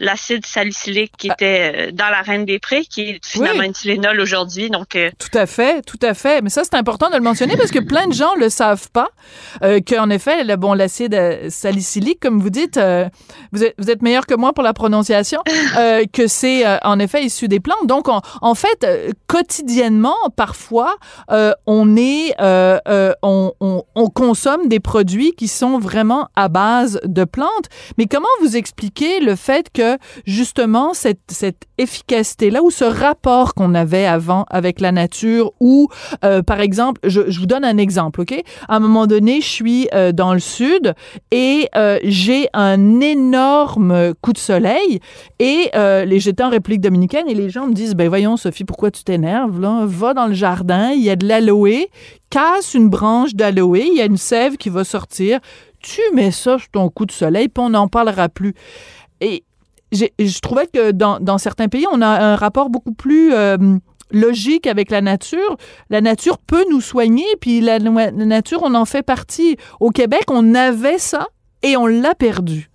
[0.00, 1.34] l'acide salicylique qui ah.
[1.34, 4.70] était euh, dans la Reine des Prés, qui est finalement une Tylenol aujourd'hui.
[4.70, 6.42] Donc, euh, Tout à fait, tout à fait.
[6.42, 9.08] Mais ça, c'est important de le mentionner parce que plein de gens le savent pas,
[9.62, 12.80] euh, qu'en effet, le, bon, l'acide euh, salicylique, comme vous dites,
[13.52, 15.40] vous, êtes, vous êtes meilleur que moi pour la prononciation,
[16.12, 17.86] que c'est en effet issu des plantes.
[17.86, 18.86] Donc, en fait,
[19.26, 20.96] quotidiennement, parfois,
[21.66, 27.68] on est, on, on, on consomme des produits qui sont vraiment à base de plantes.
[27.98, 29.81] Mais comment vous expliquez le fait que
[30.24, 31.20] justement cette,
[31.78, 35.88] efficacité-là ou ce rapport qu'on avait avant avec la nature ou,
[36.24, 38.40] euh, par exemple, je, je, vous donne un exemple, OK?
[38.68, 40.94] À un moment donné, je suis euh, dans le sud
[41.30, 45.00] et euh, j'ai un énorme coup de soleil
[45.38, 48.90] et les j'étais en République dominicaine et les gens me disent, ben voyons Sophie, pourquoi
[48.90, 49.82] tu t'énerves là?
[49.86, 51.86] Va dans le jardin, il y a de l'aloe,
[52.30, 55.40] casse une branche d'aloe, il y a une sève qui va sortir,
[55.82, 58.54] tu mets ça sur ton coup de soleil, puis on n'en parlera plus.
[59.20, 59.44] Et
[59.92, 63.56] je trouvais que dans, certains pays, on a un rapport beaucoup plus euh,
[64.10, 65.56] logique avec la nature.
[65.90, 69.56] La nature peut nous soigner, puis la, la, nature, on en fait partie.
[69.80, 71.26] Au Québec, on avait ça
[71.62, 72.70] et on l'a perdu.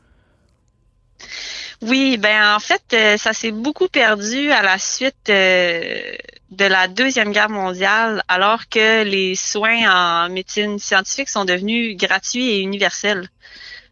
[1.84, 6.16] Oui, ben en fait, euh, ça s'est beaucoup perdu à la suite euh,
[6.50, 12.50] de la Deuxième Guerre mondiale, alors que les soins en médecine scientifique sont devenus gratuits
[12.50, 13.30] et universels.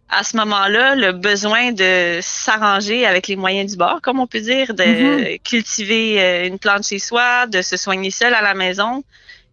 [0.10, 4.40] À ce moment-là, le besoin de s'arranger avec les moyens du bord, comme on peut
[4.40, 5.40] dire, de Mhm.
[5.40, 9.04] cultiver euh, une plante chez soi, de se soigner seul à la maison,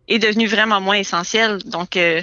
[0.08, 1.58] est devenu vraiment moins essentiel.
[1.64, 2.22] Donc, euh,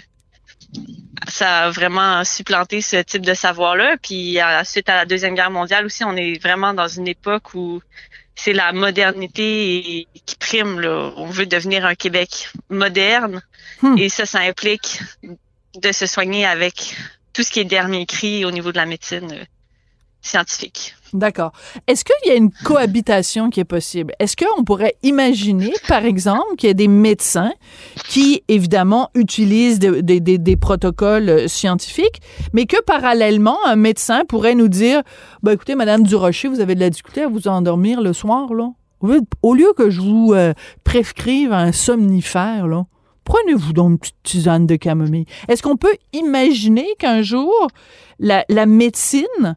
[1.28, 3.98] ça a vraiment supplanté ce type de savoir-là.
[4.02, 7.08] Puis à la suite à la Deuxième Guerre mondiale aussi, on est vraiment dans une
[7.08, 7.82] époque où
[8.36, 10.80] c'est la modernité qui prime.
[10.80, 11.12] Là.
[11.18, 13.42] On veut devenir un Québec moderne.
[13.82, 13.98] Hmm.
[13.98, 15.02] Et ça, ça implique
[15.76, 16.96] de se soigner avec
[17.40, 19.46] tout ce qui est dernier cri au niveau de la médecine euh,
[20.20, 20.94] scientifique.
[21.14, 21.54] D'accord.
[21.88, 24.14] Est-ce qu'il y a une cohabitation qui est possible?
[24.20, 27.54] Est-ce qu'on pourrait imaginer, par exemple, qu'il y a des médecins
[28.10, 32.20] qui, évidemment, utilisent de- de- de- des protocoles euh, scientifiques,
[32.52, 35.02] mais que parallèlement, un médecin pourrait nous dire,
[35.42, 38.68] ben, écoutez, Madame Durocher, vous avez de la difficulté à vous endormir le soir, là?
[39.42, 40.52] Au lieu que je vous euh,
[40.84, 42.84] prescrive un somnifère, là,
[43.30, 45.26] prenez-vous donc une petite tisane de camomille.
[45.48, 47.54] Est-ce qu'on peut imaginer qu'un jour,
[48.20, 49.56] la, médecine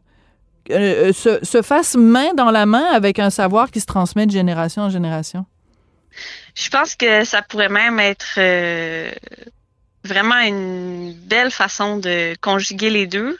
[0.69, 4.31] euh, se, se fasse main dans la main avec un savoir qui se transmet de
[4.31, 5.45] génération en génération?
[6.53, 9.11] Je pense que ça pourrait même être euh,
[10.03, 13.37] vraiment une belle façon de conjuguer les deux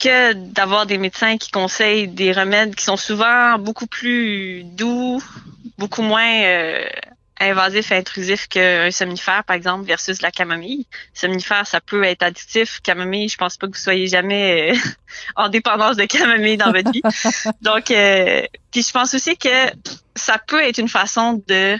[0.00, 5.22] que d'avoir des médecins qui conseillent des remèdes qui sont souvent beaucoup plus doux,
[5.78, 6.84] beaucoup moins euh,
[7.50, 10.86] invasifs et intrusifs qu'un somnifère, par exemple, versus la camomille.
[11.12, 12.80] Somnifère, ça peut être additif.
[12.82, 14.76] Camomille, je pense pas que vous soyez jamais euh,
[15.36, 17.02] en dépendance de camomille dans votre vie.
[17.62, 19.48] Donc, euh, puis je pense aussi que
[20.14, 21.76] ça peut être une façon de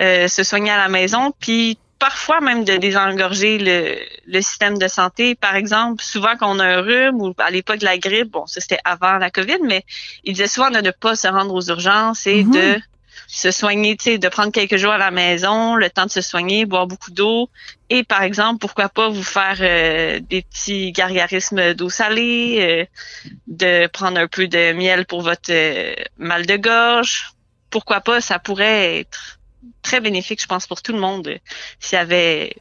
[0.00, 4.88] euh, se soigner à la maison, puis parfois même de désengorger le, le système de
[4.88, 5.34] santé.
[5.34, 8.46] Par exemple, souvent quand on a un rhume ou à l'époque de la grippe, bon,
[8.46, 9.84] ça c'était avant la COVID, mais
[10.24, 12.50] il disait souvent de ne pas se rendre aux urgences et Mhm.
[12.52, 12.80] de
[13.26, 16.20] se soigner, tu sais, de prendre quelques jours à la maison, le temps de se
[16.20, 17.50] soigner, boire beaucoup d'eau.
[17.90, 23.86] Et par exemple, pourquoi pas vous faire euh, des petits gargarismes d'eau salée, euh, de
[23.88, 27.32] prendre un peu de miel pour votre euh, mal de gorge.
[27.70, 29.38] Pourquoi pas, ça pourrait être
[29.82, 31.38] très bénéfique, je pense, pour tout le monde
[31.80, 32.56] s'il y avait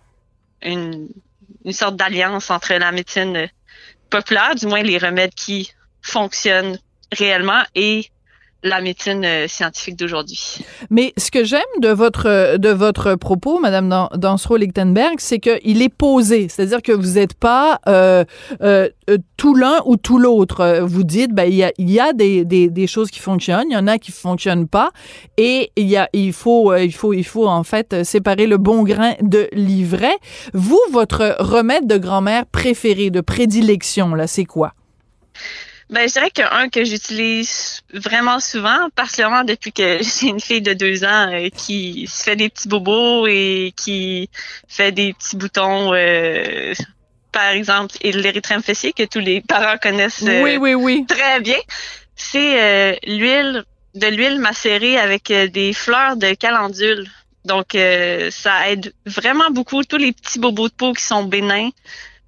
[0.61, 1.07] une,
[1.63, 3.49] une sorte d'alliance entre la médecine
[4.09, 6.77] populaire, du moins les remèdes qui fonctionnent
[7.11, 8.09] réellement, et
[8.65, 10.57] la médecine euh, scientifique d'aujourd'hui.
[10.89, 15.89] Mais ce que j'aime de votre de votre propos, Madame Dan- Dansereau-Lichtenberg, c'est qu'il est
[15.89, 18.25] posé, c'est-à-dire que vous n'êtes pas euh,
[18.61, 20.61] euh, euh, tout l'un ou tout l'autre.
[20.61, 21.55] Euh, Vous dites, ben il
[21.91, 24.89] y a, des, des, des choses qui fonctionnent, il y en a qui fonctionnent pas,
[25.37, 28.47] et il y a il faut euh, il faut il faut en fait euh, séparer
[28.47, 30.17] le bon grain de l'ivraie.
[30.53, 34.73] Vous, votre remède de grand-mère préféré, de prédilection, là, c'est quoi?
[35.89, 40.73] Ben, je dirais qu'un que j'utilise vraiment souvent, particulièrement depuis que j'ai une fille de
[40.73, 44.29] deux ans euh, qui se fait des petits bobos et qui
[44.67, 46.73] fait des petits boutons, euh,
[47.31, 51.05] par exemple, et l'érythrème fessier que tous les parents connaissent euh, oui, oui, oui.
[51.07, 51.57] très bien.
[52.15, 57.07] C'est l'huile de l'huile macérée avec des fleurs de calendule.
[57.43, 57.77] Donc,
[58.31, 61.69] ça aide vraiment beaucoup tous les petits bobos de peau qui sont bénins.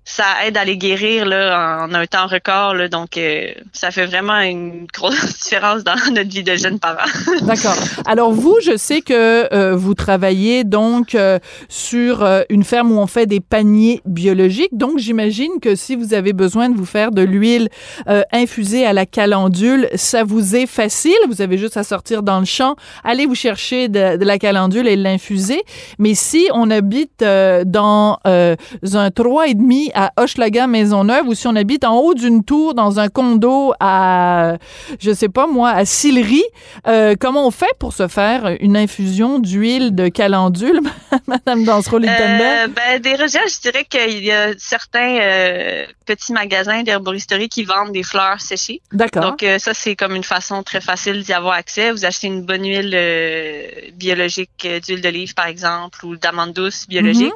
[0.09, 2.73] Ça aide à les guérir là, en un temps record.
[2.75, 7.11] Là, donc, euh, ça fait vraiment une grosse différence dans notre vie de jeunes parents.
[7.41, 7.75] D'accord.
[8.05, 12.99] Alors vous, je sais que euh, vous travaillez donc euh, sur euh, une ferme où
[12.99, 14.69] on fait des paniers biologiques.
[14.71, 17.67] Donc j'imagine que si vous avez besoin de vous faire de l'huile
[18.07, 21.17] euh, infusée à la calendule, ça vous est facile.
[21.27, 24.87] Vous avez juste à sortir dans le champ, aller vous chercher de, de la calendule
[24.87, 25.63] et l'infuser.
[25.99, 31.47] Mais si on habite euh, dans un trois et demi à Hochelaga Maisonneuve ou si
[31.47, 34.57] on habite en haut d'une tour dans un condo à
[34.99, 36.43] je sais pas moi à Sillery,
[36.87, 40.81] euh, comment on fait pour se faire une infusion d'huile de calendule,
[41.27, 42.41] Madame Dansereau-Lichtenberg?
[42.41, 47.63] Euh, ben, des recherches, je dirais qu'il y a certains euh, petits magasins d'herboristerie qui
[47.63, 48.81] vendent des fleurs séchées.
[48.91, 49.23] D'accord.
[49.23, 51.91] Donc, euh, ça, c'est comme une façon très facile d'y avoir accès.
[51.91, 57.33] Vous achetez une bonne huile biologique d'huile d'olive, par exemple, ou d'amande douce biologique.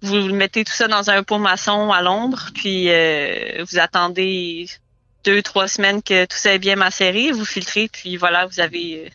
[0.00, 4.68] Vous mettez tout ça dans un pot maçon à l'ombre, puis euh, vous attendez
[5.24, 9.06] deux, trois semaines que tout ça est bien macéré, vous filtrez, puis voilà, vous avez
[9.06, 9.08] euh,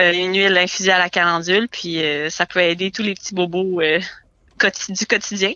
[0.00, 3.34] euh, une huile infusée à la calendule, puis euh, ça peut aider tous les petits
[3.34, 4.00] bobos euh,
[4.88, 5.52] du quotidien.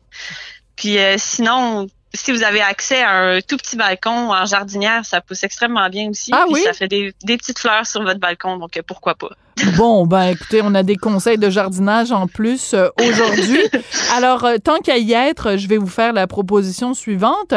[0.77, 5.23] Puis euh, sinon, si vous avez accès à un tout petit balcon en jardinière, ça
[5.23, 6.31] pousse extrêmement bien aussi.
[6.35, 6.63] Ah Puis oui?
[6.65, 9.31] Ça fait des, des petites fleurs sur votre balcon, donc pourquoi pas.
[9.77, 13.61] Bon, ben écoutez, on a des conseils de jardinage en plus euh, aujourd'hui.
[14.17, 17.53] Alors, euh, tant qu'à y être, je vais vous faire la proposition suivante.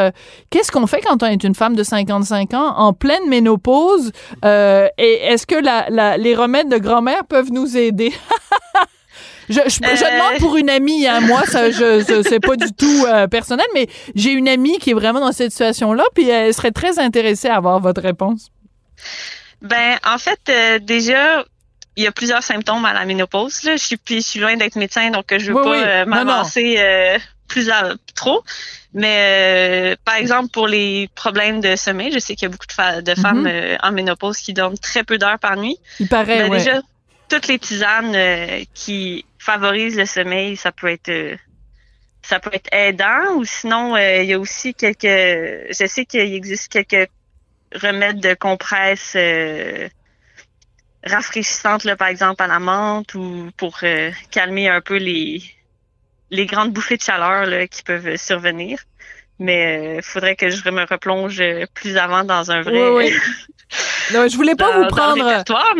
[0.50, 4.12] Qu'est-ce qu'on fait quand on est une femme de 55 ans en pleine ménopause?
[4.44, 8.12] Euh, et est-ce que la, la- les remèdes de grand-mère peuvent nous aider?
[9.50, 10.10] Je, je, je Euh.
[10.10, 13.66] demande pour une amie, hein, moi, ça, je, je- c'est pas du tout euh, personnel,
[13.74, 17.48] mais j'ai une amie qui est vraiment dans cette situation-là, puis elle serait très intéressée
[17.48, 18.48] à avoir votre réponse.
[19.60, 21.44] Ben, en fait, euh, déjà,
[21.96, 23.62] il y a plusieurs symptômes à la ménopause.
[23.64, 23.76] Là.
[23.76, 25.82] Je suis puis je suis loin d'être médecin, donc je veux Oui, pas oui.
[25.86, 28.42] euh, m'avancer euh, plus à- trop.
[28.92, 32.66] Mais euh, par exemple, pour les problèmes de sommeil, je sais qu'il y a beaucoup
[32.66, 33.46] de, de femmes Mhm.
[33.46, 35.76] euh, en ménopause qui dorment très peu d'heures par nuit.
[36.00, 36.58] Il paraît, Ben, ouais.
[36.58, 36.80] Déjà,
[37.28, 41.36] toutes les tisanes euh, qui favorisent le sommeil, ça peut être
[42.22, 46.68] ça peut être aidant ou sinon il y a aussi quelques je sais qu'il existe
[46.72, 47.10] quelques
[47.74, 49.88] remèdes de compresse euh,
[51.04, 55.42] rafraîchissantes là, par exemple à la menthe ou pour euh, calmer un peu les
[56.30, 58.78] les grandes bouffées de chaleur là, qui peuvent survenir.
[59.38, 63.12] Mais il faudrait que je me replonge euh, plus avant dans un vrai Oui, oui.
[64.12, 65.24] Non, je voulais pas dans- vous prendre.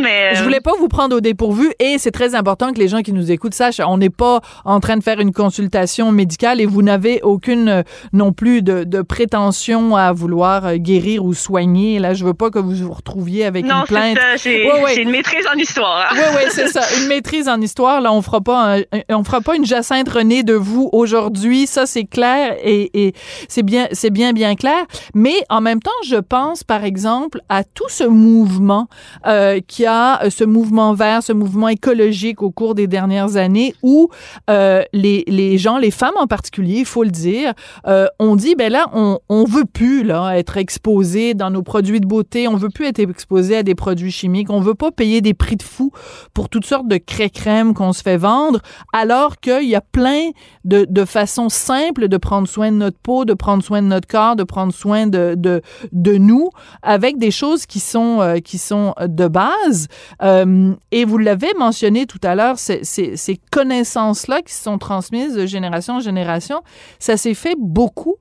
[0.01, 2.89] mais Je euh, voulais pas vous prendre au dépourvu et c'est très important que les
[2.89, 6.61] gens qui nous écoutent sachent, on n'est pas en train de faire une consultation médicale
[6.61, 11.35] et vous n'avez aucune euh, non plus de, de prétention à vouloir euh, guérir ou
[11.35, 11.99] soigner.
[11.99, 14.17] Là, je veux pas que vous vous retrouviez avec Non, une c'est plainte.
[14.19, 14.37] ça.
[14.37, 14.97] J'ai Ouais, ouais.
[15.03, 16.09] une maîtrise en histoire.
[16.11, 16.15] hein.
[16.15, 16.81] Oui, oui, c'est ça.
[17.01, 18.01] Une maîtrise en histoire.
[18.01, 21.67] Là, on fera pas, un- on fera pas une Jacinthe René de vous aujourd'hui.
[21.67, 23.15] Ça, c'est clair et, et
[23.49, 24.85] c'est bien, c'est bien, bien clair.
[25.15, 28.89] Mais en même temps, je pense, par exemple, à tout ce mouvement
[29.27, 33.75] euh, qui a euh, ce mouvement vert, ce mouvement écologique au cours des dernières années
[33.83, 34.09] où
[34.51, 37.53] euh, les, les gens, les femmes en particulier, il faut le dire,
[37.87, 42.01] euh, on dit, ben là, on, on veut plus là être exposé dans nos produits
[42.01, 45.21] de beauté, on veut plus être exposé à des produits chimiques, on veut pas payer
[45.21, 45.91] des prix de fou
[46.33, 48.61] pour toutes sortes de crème qu'on se fait vendre,
[48.93, 50.31] alors qu'il y a plein
[50.65, 54.09] de, de façons simples de prendre soin de notre peau, de prendre soin de notre
[54.09, 56.51] corps, de prendre soin de, de, de nous,
[56.83, 59.89] avec des choses qui sont, euh, qui sont de base.
[60.23, 65.35] Euh, et vous l'avez mentionné tout à l'heure, ces, ces, ces connaissances-là qui sont transmises
[65.35, 66.63] de génération en génération,
[66.99, 68.17] ça s'est fait beaucoup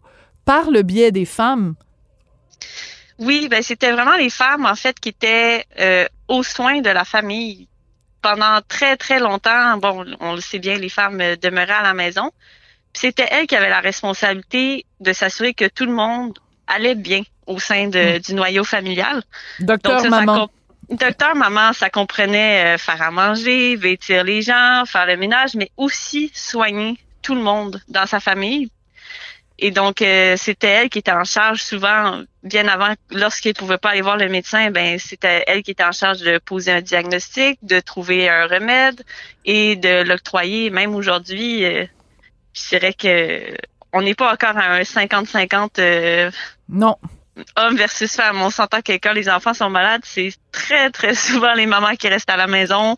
[0.45, 1.75] par le biais des femmes.
[3.19, 7.05] Oui, ben c'était vraiment les femmes en fait qui étaient euh, aux soins de la
[7.05, 7.67] famille
[8.21, 9.77] pendant très très longtemps.
[9.77, 12.31] Bon, on le sait bien, les femmes euh, demeuraient à la maison.
[12.93, 16.37] C'était elles qui avaient la responsabilité de s'assurer que tout le monde
[16.67, 19.23] allait bien au sein de, du noyau familial.
[19.59, 20.49] Docteur ça Maman.
[20.89, 25.71] Docteur maman, ça comprenait euh, faire à manger, vêtir les gens, faire le ménage, mais
[25.77, 28.69] aussi soigner tout le monde dans sa famille.
[29.59, 33.91] Et donc, euh, c'était elle qui était en charge souvent, bien avant, lorsqu'elle pouvait pas
[33.91, 37.59] aller voir le médecin, ben c'était elle qui était en charge de poser un diagnostic,
[37.61, 39.03] de trouver un remède
[39.45, 40.69] et de l'octroyer.
[40.69, 41.85] Même aujourd'hui, euh,
[42.53, 43.55] je dirais que
[43.93, 46.31] on n'est pas encore à un 50-50 euh,
[46.67, 46.97] Non.
[47.55, 48.41] Homme versus femme.
[48.41, 52.07] On s'entend que quand les enfants sont malades, c'est très, très souvent les mamans qui
[52.07, 52.95] restent à la maison,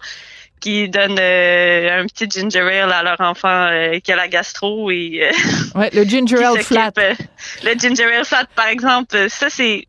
[0.59, 4.89] qui donnent euh, un petit ginger ale à leur enfant euh, qui a la gastro
[4.91, 5.31] et euh,
[5.79, 6.91] Ouais, le ginger ale flat.
[6.97, 7.13] euh,
[7.63, 9.87] le ginger ale flat, par exemple, ça c'est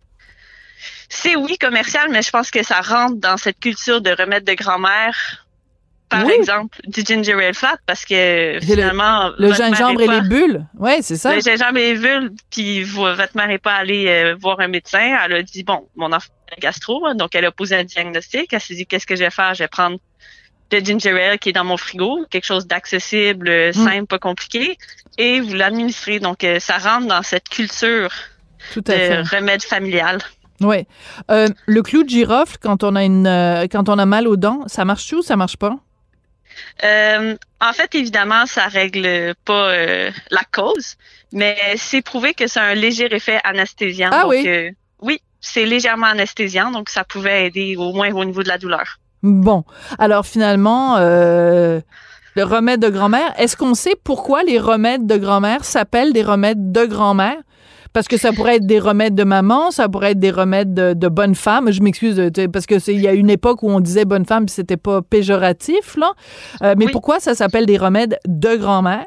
[1.09, 4.55] c'est oui commercial, mais je pense que ça rentre dans cette culture de remède de
[4.55, 5.46] grand-mère.
[6.09, 6.33] Par Oui.
[6.39, 10.65] exemple, du ginger ale flat, parce que le- finalement, Le gingembre et pas- les bulles.
[10.79, 11.35] Ouais, c'est ça.
[11.35, 14.69] le gingembre et les vulves, puis vo- votre mère n'est pas allée euh, voir un
[14.69, 15.17] médecin.
[15.25, 18.53] Elle a dit, bon, mon enfant a gastro, hein, donc elle a posé un diagnostic.
[18.53, 19.53] Elle s'est dit, qu'est-ce que je vais faire?
[19.55, 19.99] Je vais prendre
[20.71, 23.73] le ginger ale qui est dans mon frigo, quelque chose d'accessible, euh, Mm.
[23.73, 24.79] simple, pas compliqué,
[25.19, 26.21] et vous l'administrez.
[26.21, 28.11] Donc, euh, ça rentre dans cette culture
[28.75, 29.23] Tout à fait.
[29.25, 30.19] de remède familial.
[31.31, 33.27] Euh, le clou de girofle, quand on a une,
[33.71, 35.77] quand on a mal aux dents, ça marche-tu ou ça marche pas?
[36.85, 40.97] Euh, en fait, évidemment, ça règle pas euh, la cause,
[41.33, 44.11] mais c'est prouvé que c'est un léger effet anesthésiant.
[44.13, 44.45] Ah donc, oui?
[44.47, 48.59] euh, oui, c'est légèrement anesthésiant, donc ça pouvait aider au moins au niveau de la
[48.59, 48.99] douleur.
[49.23, 49.65] Bon.
[49.99, 51.81] Alors finalement, euh,
[52.35, 56.71] le remède de grand-mère, est-ce qu'on sait pourquoi les remèdes de grand-mère s'appellent des remèdes
[56.71, 57.37] de grand-mère?
[57.97, 60.93] Parce que ça pourrait être des remèdes de maman, ça pourrait être des remèdes de,
[60.93, 61.73] de bonne femme.
[61.73, 64.49] Je m'excuse, parce que c'est il y a une époque où on disait bonne femme,
[64.49, 66.13] c'était pas péjoratif là.
[66.63, 66.93] Euh, mais Oui.
[66.93, 69.07] pourquoi ça s'appelle des remèdes de grand-mère?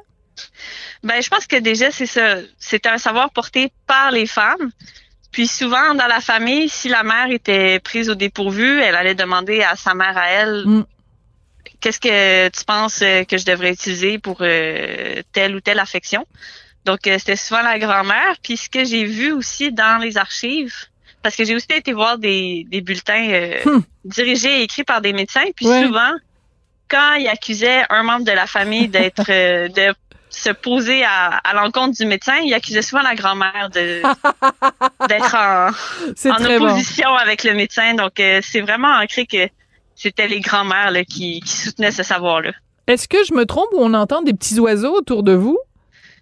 [1.04, 2.38] Ben, je pense que déjà, c'est ça.
[2.57, 4.72] C'est un savoir porté par les femmes.
[5.32, 9.61] Puis souvent, dans la famille, si la mère était prise au dépourvu, elle allait demander
[9.61, 10.84] à sa mère à elle Mm.
[11.80, 16.26] qu'est-ce que tu penses euh, que je devrais utiliser pour euh, telle ou telle affection?
[16.86, 18.36] Donc, euh, c'était souvent la grand-mère.
[18.43, 20.73] Puis, ce que j'ai vu aussi dans les archives,
[21.21, 23.82] parce que j'ai aussi été voir des, des bulletins euh, Hmm.
[24.05, 25.43] dirigés et écrits par des médecins.
[25.55, 25.84] Puis, Ouais.
[25.86, 26.11] souvent,
[26.89, 29.93] quand ils accusaient un membre de la famille d'être, euh, de
[30.32, 34.01] se poser à, à l'encontre du médecin, ils accusaient souvent la grand-mère de
[35.07, 35.69] d'être en,
[36.32, 36.65] en bon.
[36.65, 37.93] opposition avec le médecin.
[37.95, 39.49] Donc, euh, c'est vraiment ancré que
[39.95, 42.51] c'était les grands-mères là, qui, qui soutenaient ce savoir-là.
[42.88, 45.57] Est-ce que je me trompe ou on entend des petits oiseaux autour de vous?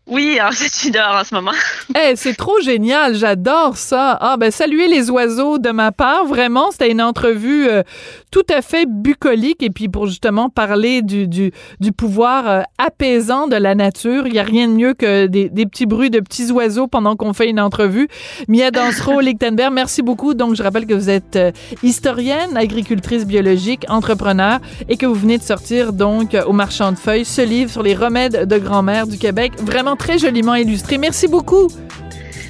[0.07, 1.51] Oui, fait, je suis dehors en ce moment.
[1.95, 4.17] Eh, c'est trop génial, j'adore ça.
[4.21, 7.83] Ah ben saluez les oiseaux de ma part, vraiment, c'était une entrevue euh,
[8.31, 13.47] tout à fait bucolique et puis pour justement parler du du, du pouvoir euh, apaisant
[13.47, 16.19] de la nature, il y a rien de mieux que des, des petits bruits de
[16.19, 18.07] petits oiseaux pendant qu'on fait une entrevue.
[18.47, 20.33] Mia Dansero Lichtenberg, merci beaucoup.
[20.33, 21.51] Donc je rappelle que vous êtes euh,
[21.83, 26.97] historienne, agricultrice biologique, entrepreneur et que vous venez de sortir donc euh, au marchand de
[26.97, 30.97] feuilles ce livre sur les remèdes de grand-mère du Québec, vraiment très joliment illustré.
[30.97, 31.67] Merci beaucoup.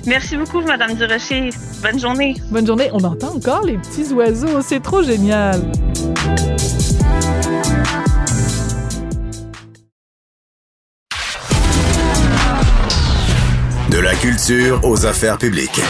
[0.05, 1.49] Merci beaucoup, Madame Durocher.
[1.81, 2.35] Bonne journée.
[2.49, 2.89] Bonne journée.
[2.93, 4.61] On entend encore les petits oiseaux.
[4.61, 5.61] C'est trop génial.
[13.91, 15.81] De la culture aux affaires publiques.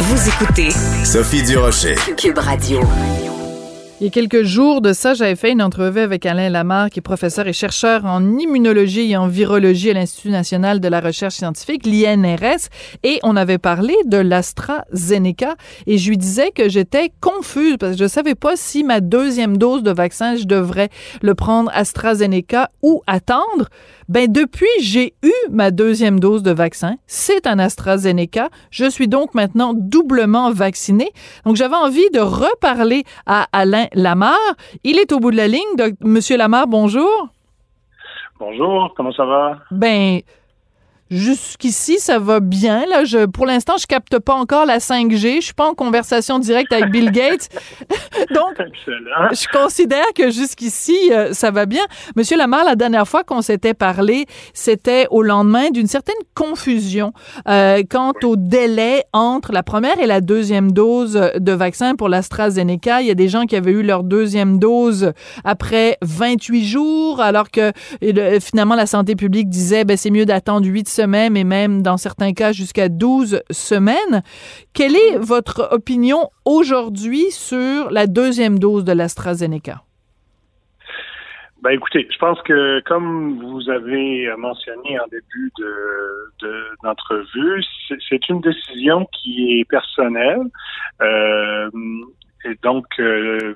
[0.00, 0.70] Vous écoutez
[1.04, 1.94] Sophie Durocher.
[2.16, 2.80] Cube Radio.
[4.00, 6.98] Il y a quelques jours de ça, j'avais fait une entrevue avec Alain Lamarre, qui
[6.98, 11.36] est professeur et chercheur en immunologie et en virologie à l'Institut national de la recherche
[11.36, 12.70] scientifique, l'INRS,
[13.04, 15.54] et on avait parlé de l'AstraZeneca,
[15.86, 19.58] et je lui disais que j'étais confuse parce que je savais pas si ma deuxième
[19.58, 20.88] dose de vaccin, je devrais
[21.22, 23.68] le prendre AstraZeneca ou attendre.
[24.08, 26.96] Ben depuis, j'ai eu ma deuxième dose de vaccin.
[27.06, 28.48] C'est un AstraZeneca.
[28.70, 31.10] Je suis donc maintenant doublement vaccinée.
[31.46, 34.38] Donc j'avais envie de reparler à Alain Lamarre.
[34.82, 35.76] Il est au bout de la ligne.
[35.78, 37.28] Donc, Monsieur Lamarre, bonjour.
[38.38, 39.58] Bonjour, comment ça va?
[39.70, 40.20] Ben
[41.14, 45.44] jusqu'ici ça va bien là, je pour l'instant je capte pas encore la 5G, je
[45.44, 47.48] suis pas en conversation directe avec Bill Gates.
[48.34, 49.30] Donc Excellent.
[49.32, 51.82] je considère que jusqu'ici, euh, ça va bien.
[52.16, 57.12] Monsieur Lamar, la dernière fois qu'on s'était parlé, c'était au lendemain d'une certaine confusion
[57.48, 63.00] euh, quant au délai entre la première et la deuxième dose de vaccin pour l'AstraZeneca.
[63.00, 65.12] Il y a des gens qui avaient eu leur deuxième dose
[65.44, 70.66] après 28 jours, alors que euh, finalement la santé publique disait ben, c'est mieux d'attendre
[70.66, 74.22] 8 semaines et même dans certains cas jusqu'à 12 semaines.
[74.72, 79.82] Quelle est votre opinion aujourd'hui sur la deuxième dose de l'AstraZeneca?
[81.62, 85.70] Ben écoutez, je pense que comme vous avez mentionné en début de
[86.42, 90.42] de- d'entrevue, c'est- c'est une décision qui est personnelle.
[91.00, 91.70] Euh,
[92.44, 93.54] et donc, euh,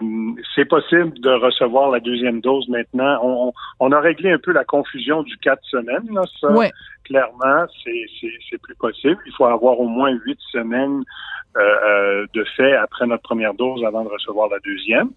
[0.55, 3.18] c'est possible de recevoir la deuxième dose maintenant.
[3.22, 6.09] On, on a réglé un peu la confusion du quatre semaines.
[6.12, 6.70] Là, ça, Ouais.
[7.05, 9.18] clairement, c'est plus possible.
[9.26, 11.03] Il faut avoir au moins huit semaines
[11.57, 15.11] euh, euh, de fait après notre première dose avant de recevoir la deuxième.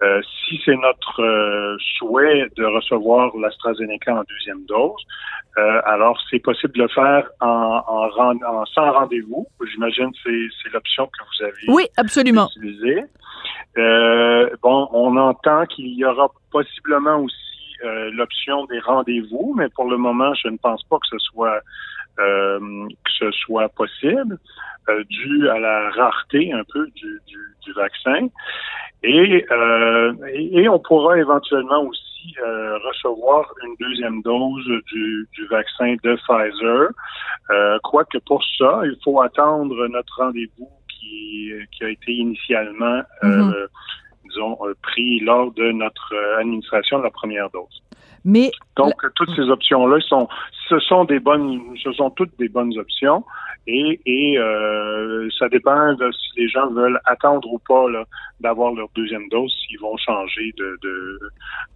[0.00, 4.94] Euh, si c'est notre euh, souhait de recevoir l'AstraZeneca en deuxième dose,
[5.56, 9.46] euh, alors c'est possible de le faire en, en, en- sans rendez-vous.
[9.72, 12.48] J'imagine que c'est c'est l'option que vous avez Oui, absolument.
[12.56, 13.02] utilisée.
[13.76, 17.34] Euh, bon, on entend qu'il y aura possiblement aussi
[17.84, 21.60] euh, l'option des rendez-vous, mais pour le moment, je ne pense pas que ce soit
[22.18, 22.58] euh,
[23.04, 24.38] que ce soit possible,
[24.88, 28.28] euh, dû à la rareté un peu du, du, du vaccin.
[29.02, 35.46] Et, euh, et, et on pourra éventuellement aussi euh, recevoir une deuxième dose du, du
[35.46, 36.88] vaccin de Pfizer.
[37.50, 43.66] Euh, Quoique pour ça, il faut attendre notre rendez-vous qui, qui a été initialement, euh,
[44.24, 47.82] disons, euh, pris lors de notre administration de la première dose.
[48.24, 50.28] Mais Donc, toutes ces options-là sont,
[50.68, 53.24] ce sont des bonnes, ce sont toutes des bonnes options,
[53.66, 58.04] et, et euh, ça dépend de si les gens veulent attendre ou pas là,
[58.40, 61.20] d'avoir leur deuxième dose, s'ils vont changer de, de,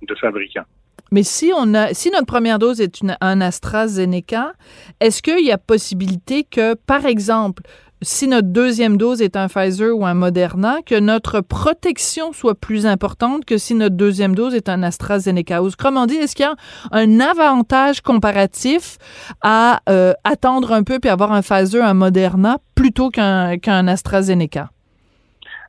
[0.09, 0.65] de fabricant.
[1.11, 4.55] Mais si on a, si notre première dose est une, un AstraZeneca,
[5.01, 7.63] est-ce qu'il y a possibilité que, par exemple,
[8.03, 12.87] si notre deuxième dose est un Pfizer ou un Moderna, que notre protection soit plus
[12.87, 15.63] importante que si notre deuxième dose est un AstraZeneca?
[15.63, 16.55] Autrement dit, est-ce qu'il y a
[16.91, 18.99] un avantage comparatif
[19.43, 24.71] à euh, attendre un peu puis avoir un Pfizer, un Moderna, plutôt qu'un AstraZeneca?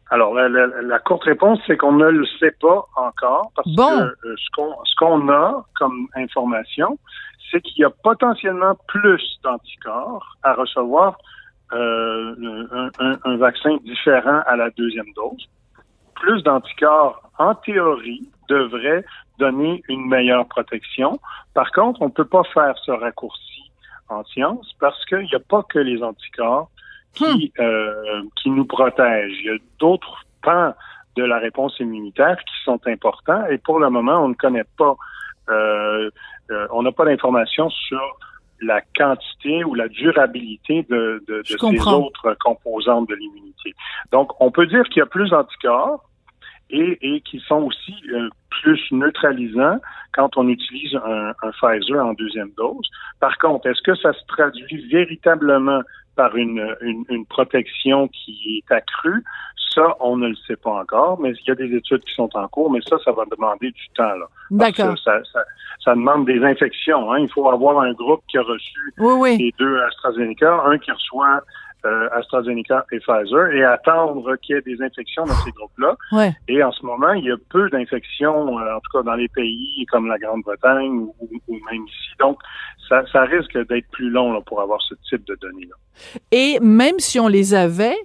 [0.09, 3.88] Alors, la, la, la courte réponse, c'est qu'on ne le sait pas encore, parce Bon.
[3.88, 6.99] que euh, ce qu'on ce qu'on a comme information,
[7.51, 11.17] c'est qu'il y a potentiellement plus d'anticorps à recevoir
[11.72, 15.45] un, un- un vaccin différent à la deuxième dose.
[16.16, 19.03] Plus d'anticorps, en théorie, devrait
[19.39, 21.20] donner une meilleure protection.
[21.53, 23.72] Par contre, on ne peut pas faire ce raccourci
[24.09, 26.70] en science parce qu'il n'y a pas que les anticorps
[27.14, 29.39] qui, euh, qui nous protègent.
[29.39, 30.74] Il y a d'autres pans
[31.16, 34.95] de la réponse immunitaire qui sont importants et pour le moment, on ne connaît pas,
[35.49, 36.09] euh,
[36.51, 38.01] euh, on n'a pas d'informations sur
[38.64, 43.74] la quantité ou la durabilité de, de, de ces autres composantes de l'immunité.
[44.11, 46.03] Donc, on peut dire qu'il y a plus d'anticorps
[46.70, 49.80] et, et qui sont aussi euh, plus neutralisants
[50.14, 52.89] quand on utilise un, un, Pfizer en deuxième dose.
[53.20, 55.82] Par contre, est-ce que ça se traduit véritablement
[56.16, 59.24] par une, une, une protection qui est accrue?
[59.74, 62.30] Ça, on ne le sait pas encore, mais il y a des études qui sont
[62.36, 64.14] en cours, mais ça, ça va demander du temps.
[64.51, 64.95] D'accord.
[65.03, 65.39] Ça, ça,
[65.84, 67.11] ça, demande des infections.
[67.11, 67.20] Hein.
[67.20, 71.41] Il faut avoir un groupe qui a reçu les deux AstraZeneca, un qui reçoit
[71.86, 75.97] euh, AstraZeneca et Pfizer et attendre qu'il y ait des infections dans ces groupes-là.
[76.47, 79.27] Et en ce moment, il y a peu d'infections, euh, en tout cas dans les
[79.27, 81.15] pays comme la Grande-Bretagne ou,
[81.47, 82.09] ou, même ici.
[82.19, 82.39] Donc,
[82.88, 85.75] ça, ça risque d'être plus long là, pour avoir ce type de données-là.
[86.31, 87.97] Et même si on les avait,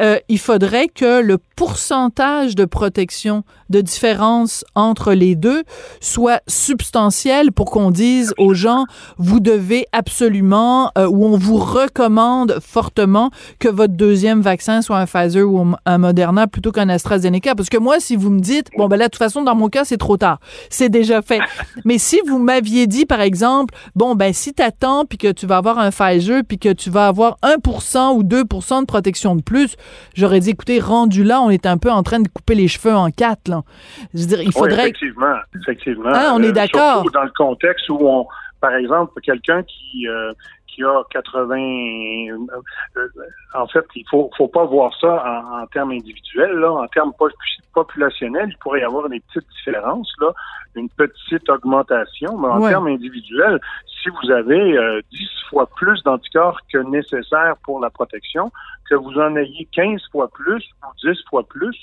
[0.00, 5.62] euh, il faudrait que le pourcentage de protection, de différence entre les deux
[6.00, 8.84] soit substantiel pour qu'on dise aux gens,
[9.18, 15.06] vous devez absolument, euh, ou on vous recommande fortement que votre deuxième vaccin soit un
[15.06, 17.54] Pfizer ou un Moderna plutôt qu'un AstraZeneca.
[17.54, 19.68] Parce que moi, si vous me dites, bon, ben là, de toute façon, dans mon
[19.68, 20.38] cas, c'est trop tard.
[20.70, 21.40] C'est déjà fait.
[21.84, 25.58] Mais si vous m'aviez dit, par exemple, bon, ben, si t'attends puis que tu vas
[25.58, 29.76] avoir un Pfizer puis que tu vas avoir 1% ou 2% de protection de plus,
[30.14, 32.94] j'aurais dit, écoutez, rendu là, on est un peu en train de couper les cheveux
[32.94, 33.48] en quatre.
[33.48, 33.55] Là.
[34.14, 34.74] Je veux dire, il faudrait...
[34.74, 36.10] Oui, effectivement, effectivement.
[36.12, 37.02] Ah, on est euh, d'accord.
[37.02, 38.26] Surtout dans le contexte où on,
[38.60, 40.32] par exemple, quelqu'un qui, euh,
[40.76, 41.56] qui a 80.
[41.58, 43.08] Euh,
[43.54, 46.52] en fait, il faut, faut pas voir ça en, termes individuels.
[46.52, 46.72] Là.
[46.72, 47.12] En termes
[47.74, 50.32] populationnels, il pourrait y avoir des petites différences, là,
[50.74, 53.60] une petite augmentation, mais en termes individuels,
[54.02, 58.52] si vous avez euh, 10 fois plus d'anticorps que nécessaire pour la protection,
[58.88, 61.76] que vous en ayez 15 fois plus ou 10 fois plus,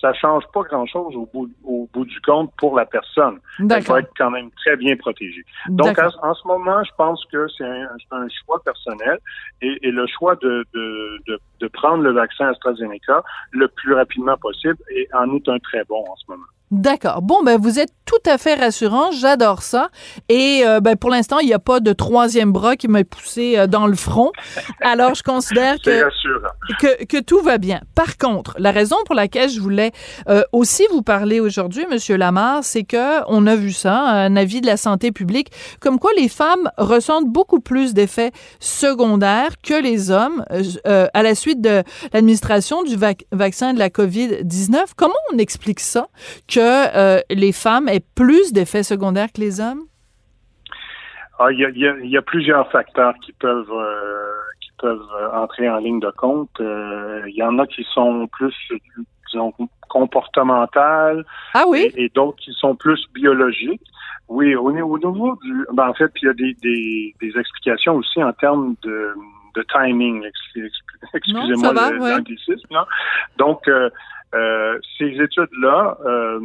[0.00, 3.38] ça change pas grand-chose au bout, au bout du compte pour la personne.
[3.58, 5.44] Elle va être quand même très bien protégée.
[5.68, 9.18] Donc, en, ce moment, je pense que c'est un, un, choix personnel
[9.60, 14.36] et, et le choix de, de, de, de, prendre le vaccin AstraZeneca le plus rapidement
[14.36, 16.44] possible et en est un très bon en ce moment.
[16.70, 17.22] D'accord.
[17.22, 19.10] Bon, ben vous êtes tout à fait rassurant.
[19.10, 19.88] J'adore ça.
[20.28, 23.56] Et euh, ben pour l'instant, il n'y a pas de troisième bras qui m'a poussé
[23.56, 24.32] euh, dans le front.
[24.82, 26.02] Alors, je considère que,
[26.78, 27.80] que, que tout va bien.
[27.94, 29.87] Par contre, la raison pour laquelle je voulais
[30.28, 34.60] euh, aussi vous parler aujourd'hui, Monsieur Lamar, c'est que on a vu ça, un avis
[34.60, 40.10] de la santé publique, comme quoi les femmes ressentent beaucoup plus d'effets secondaires que les
[40.10, 40.44] hommes
[40.84, 41.82] à la suite de
[42.12, 42.96] l'administration du
[43.32, 44.92] vaccin de la COVID-19.
[44.96, 46.06] Comment on explique ça?
[46.46, 46.60] Que
[46.96, 49.82] euh, les femmes aient plus d'effets secondaires que les hommes?
[51.38, 56.50] Ah, il, y a, plusieurs facteurs qui peuvent euh, euh, entrer en ligne de compte.
[56.58, 58.54] Il y en a qui sont plus
[59.32, 59.52] disons
[59.88, 61.24] comportementales
[61.54, 61.90] ah oui?
[61.96, 63.82] et, d'autres qui sont plus biologiques.
[64.28, 64.98] Oui, au, niveau
[65.42, 66.54] du ben en fait, il y a des,
[67.20, 69.14] des, explications aussi en termes de,
[69.54, 70.22] de timing.
[71.14, 72.76] Excusez-moi l'anglicisme.
[73.38, 73.66] Donc
[74.34, 76.38] euh, ces études-là euh,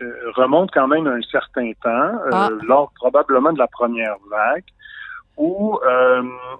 [0.00, 2.50] euh, remontent quand même un certain temps, ah.
[2.62, 4.64] lors probablement de la première vague,
[5.36, 5.76] où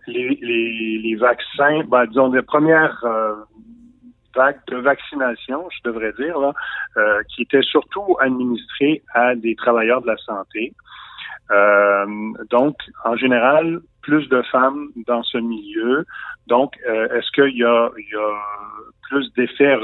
[0.09, 3.05] les, les, les, vaccins, ben, disons, les premières
[4.68, 6.53] de vaccination, je devrais dire, là,
[7.28, 10.72] qui étaient surtout administrées à des travailleurs de la santé.
[12.51, 16.07] donc, en général, plus de femmes dans ce milieu.
[16.47, 18.30] Donc, est-ce qu'il y a, il y a
[19.09, 19.76] plus d'effets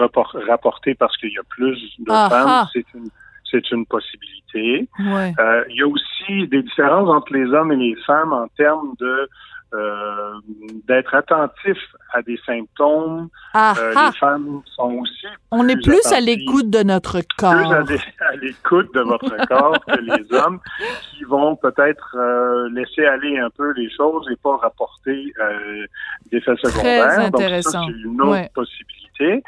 [0.48, 2.68] rapportés parce qu'il y a plus de ah, femmes, ah.
[2.72, 3.08] c'est une
[3.50, 4.88] c'est une possibilité.
[4.98, 5.34] Ouais.
[5.38, 8.94] Euh, il y a aussi des différences entre les hommes et les femmes en termes
[8.98, 9.28] de
[9.72, 10.32] euh,
[10.88, 11.78] d'être attentif
[12.12, 13.28] à des symptômes.
[13.54, 14.10] Ah, euh, ah.
[14.12, 15.26] les femmes sont aussi.
[15.52, 17.84] On est plus à l'écoute de notre corps.
[17.84, 20.58] Plus à, l'écoute de votre corps que les hommes
[21.12, 25.32] qui vont peut-être euh, laisser aller un peu les choses et pas rapporter
[26.32, 27.06] d'effets secondaires.
[27.06, 27.86] Très intéressant.
[27.86, 29.42] Donc ça, c'est une autre possibilité.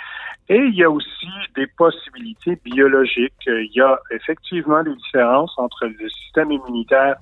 [0.48, 3.32] Et il y a aussi des possibilités biologiques.
[3.46, 7.16] Il y a effectivement des différences entre le système immunitaire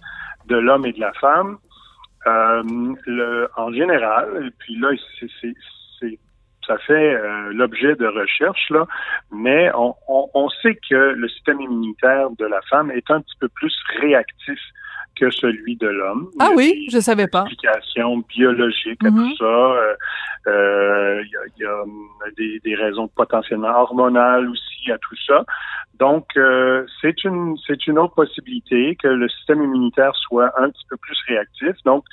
[0.49, 1.59] de l'homme et de la femme.
[2.27, 2.63] Euh,
[3.07, 5.55] le, en général, puis là, c'est,
[6.67, 8.87] ça fait euh, l'objet de recherches, là,
[9.33, 13.37] mais on, on, on, sait que le système immunitaire de la femme est un petit
[13.41, 14.61] peu plus réactif
[15.21, 16.29] que celui de l'homme.
[16.41, 17.45] Ah oui, je savais pas.
[17.47, 19.35] Explication biologique à tout Mhm.
[19.39, 19.45] ça.
[19.45, 19.95] Euh,
[20.49, 22.09] euh, Il y a, il y a hum,
[22.39, 25.45] des, des raisons potentiellement hormonales aussi à tout ça.
[25.99, 30.87] Donc, euh, c'est une c'est une autre possibilité que le système immunitaire soit un petit
[30.89, 31.75] peu plus réactif.
[31.85, 32.05] Donc,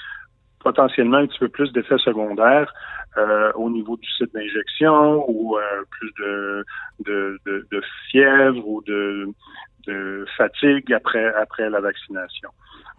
[0.59, 2.73] potentiellement un petit peu plus d'effets secondaires
[3.17, 6.65] euh, au niveau du site d'injection ou euh, plus de,
[7.05, 9.27] de, de, de, fièvre ou de,
[9.87, 12.49] de fatigue après, après la vaccination.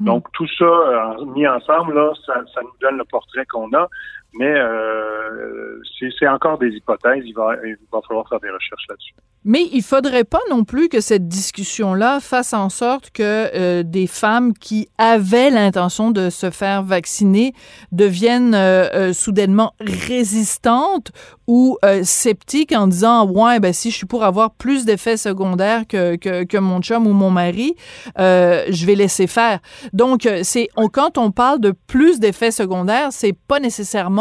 [0.00, 0.04] Hmm.
[0.04, 3.88] Donc, tout ça mis ensemble, là, ça, ça nous donne le portrait qu'on a
[4.34, 5.80] mais euh,
[6.18, 7.22] c'est encore des hypothèses.
[7.24, 9.14] Il va, il va falloir faire des recherches là-dessus.
[9.44, 14.06] Mais il faudrait pas non plus que cette discussion-là fasse en sorte que euh, des
[14.06, 17.54] femmes qui avaient l'intention de se faire vacciner
[17.90, 21.12] deviennent euh, soudainement résistantes
[21.46, 26.16] ou sceptiques en disant ouais ben si je suis pour avoir plus d'effets secondaires que,
[26.16, 27.74] que, que, mon chum ou mon mari,
[28.18, 29.60] je vais laisser faire.
[29.94, 34.17] Donc c'est quand on parle de plus d'effets secondaires, c'est pas nécessairement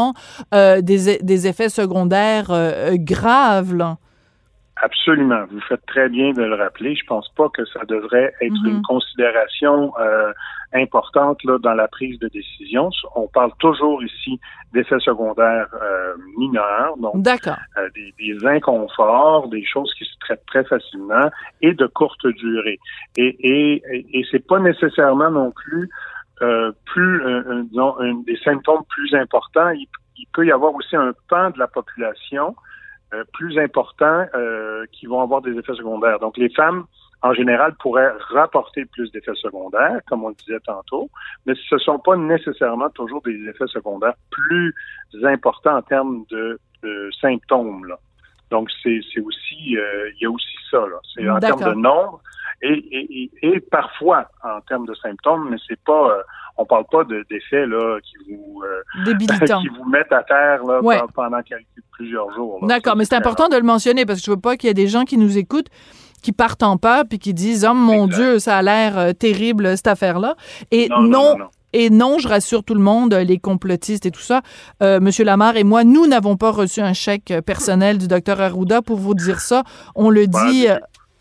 [0.53, 3.75] euh, des, des, effets secondaires euh, graves.
[3.75, 3.97] Là.
[4.81, 5.45] Absolument.
[5.51, 6.95] Vous faites très bien de le rappeler.
[6.95, 8.69] Je pense pas que ça devrait être mm-hmm.
[8.69, 10.31] une considération euh,
[10.73, 12.89] importante là, dans la prise de décision.
[13.15, 14.39] On parle toujours ici
[14.73, 20.63] d'effets secondaires euh, mineurs, donc euh, des, des, inconforts, des choses qui se traitent très
[20.65, 21.29] facilement
[21.61, 22.79] et de courte durée.
[23.15, 23.83] Et, et,
[24.13, 25.89] et c'est pas nécessairement non plus
[26.41, 29.87] euh, plus, euh, disons, des symptômes plus importants, il,
[30.33, 32.55] peut y avoir aussi un pan de la population
[33.13, 34.25] euh, plus important
[34.91, 36.19] qui vont avoir des effets secondaires.
[36.19, 36.85] Donc, les femmes,
[37.21, 41.09] en général, pourraient rapporter plus d'effets secondaires, comme on le disait tantôt,
[41.45, 44.75] mais ce ne sont pas nécessairement toujours des effets secondaires plus
[45.23, 46.59] importants en termes de,
[47.19, 47.85] symptômes.
[47.85, 47.97] Là.
[48.49, 50.83] Donc, c'est aussi, il y a aussi ça.
[51.13, 52.21] C'est en termes de nombre,
[52.61, 56.23] et, et, et, parfois en termes de symptômes, mais c'est pas, euh,
[56.57, 59.15] on parle pas d'effets là qui vous euh,
[59.61, 60.81] qui vous mettent à terre là,
[61.13, 62.65] pendant quelques, plusieurs jours.
[62.65, 64.75] D'accord, mais c'est important de le mentionner parce que je veux pas qu'il y ait
[64.75, 65.69] des gens qui nous écoutent
[66.23, 69.77] qui partent en peur puis qui disent oh mon Dieu ça a l'air euh, terrible
[69.77, 70.35] cette affaire là
[70.71, 71.37] et non,
[71.73, 74.41] Et non, je rassure tout le monde, les complotistes et tout ça.
[74.81, 78.81] Euh, Monsieur Lamar et moi, nous n'avons pas reçu un chèque personnel du docteur Arruda
[78.81, 79.63] pour vous dire ça.
[79.95, 80.67] On le dit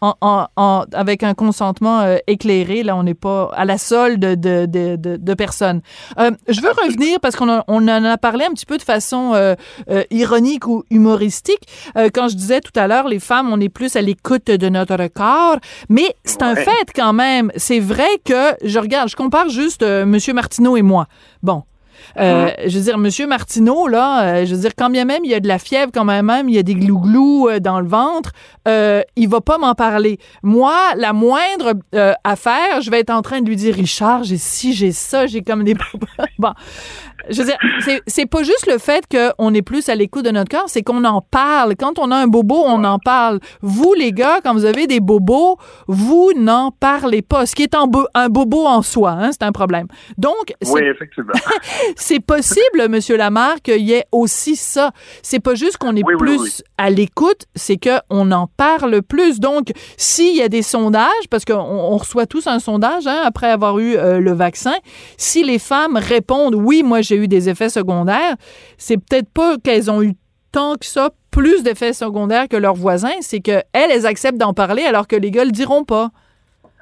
[0.00, 2.82] en, avec un consentement euh, éclairé.
[2.82, 5.80] Là, on n'est pas à la solde de, de, de, de personnes.
[6.18, 9.32] Euh, je veux revenir parce qu'on on en a parlé un petit peu de façon
[9.34, 9.54] euh,
[10.10, 11.68] ironique ou humoristique.
[12.14, 15.06] quand je disais tout à l'heure, les femmes, on est plus à l'écoute de notre
[15.08, 17.50] corps, mais c'est un fait quand même.
[17.56, 21.06] C'est vrai que je regarde, je compare juste Monsieur Martineau et moi.
[21.42, 21.62] Bon,
[22.18, 25.30] euh, je veux dire, Monsieur Martineau, là, euh, je veux dire, quand bien même il
[25.30, 27.80] y a de la fièvre, quand bien même il y a des glouglous euh, dans
[27.80, 28.32] le ventre,
[28.68, 30.18] euh, il va pas m'en parler.
[30.42, 31.74] Moi, la moindre
[32.24, 35.42] affaire, je vais être en train de lui dire, Richard, j'ai ci, j'ai ça, j'ai
[35.42, 35.74] comme des...
[36.38, 36.52] bon,
[37.28, 37.58] je veux dire,
[38.06, 41.04] c'est pas juste le fait qu'on est plus à l'écoute de notre corps, c'est qu'on
[41.04, 41.74] en parle.
[41.76, 43.40] Quand on a un bobo, on en parle.
[43.62, 47.46] Vous, les gars, quand vous avez des bobos, vous n'en parlez pas.
[47.46, 49.86] Ce qui est un, un bobo en soi, hein, c'est un problème.
[50.18, 51.32] Donc, oui, effectivement.
[51.96, 54.92] c'est possible, Monsieur Lamar, qu'il y ait aussi ça.
[55.22, 59.40] C'est pas juste qu'on est plus à l'écoute, c'est qu'on en parle plus.
[59.40, 63.78] Donc, s'il y a des sondages, parce qu'on reçoit tous un sondage hein, après avoir
[63.78, 64.74] eu euh, le vaccin,
[65.16, 68.36] si les femmes répondent oui, moi j'ai eu des effets secondaires,
[68.78, 70.14] c'est peut-être pas qu'elles ont eu
[70.52, 74.84] tant que ça plus d'effets secondaires que leurs voisins, c'est qu'elles, elles acceptent d'en parler
[74.84, 76.10] alors que les gars le diront pas.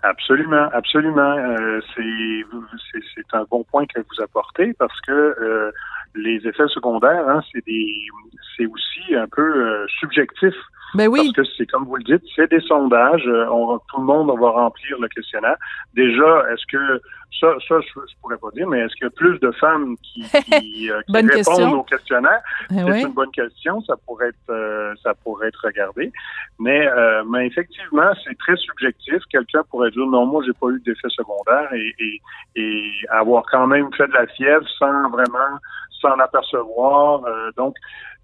[0.05, 1.37] Absolument, absolument.
[1.39, 5.72] Euh, c'est un bon point que vous apportez parce que euh,
[6.14, 10.55] les effets secondaires, hein, c'est aussi un peu euh, subjectif.
[10.95, 11.32] Ben oui.
[11.34, 13.26] Parce que c'est comme vous le dites, c'est des sondages.
[13.26, 15.57] Euh, on, tout le monde va remplir le questionnaire.
[15.95, 17.03] Déjà, est-ce que
[17.40, 19.97] ça, ça je, je, pourrais pas dire, mais est-ce qu'il y a plus de femmes
[20.03, 20.22] qui,
[20.61, 22.40] qui, euh, répondent au questionnaire
[22.70, 23.82] eh C'est une bonne question.
[23.82, 26.12] Ça pourrait être, ça pourrait être regardé.
[26.61, 26.88] Mais,
[27.28, 29.18] mais effectivement, c'est très subjectif.
[29.30, 32.20] Quelqu'un pourrait dire non, moi j'ai pas eu d'effet secondaire et, et,
[32.55, 35.59] et avoir quand même fait de la fièvre sans vraiment
[36.01, 37.24] s'en apercevoir.
[37.24, 37.76] Euh, donc,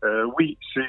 [0.04, 0.82] euh, oui, c'est,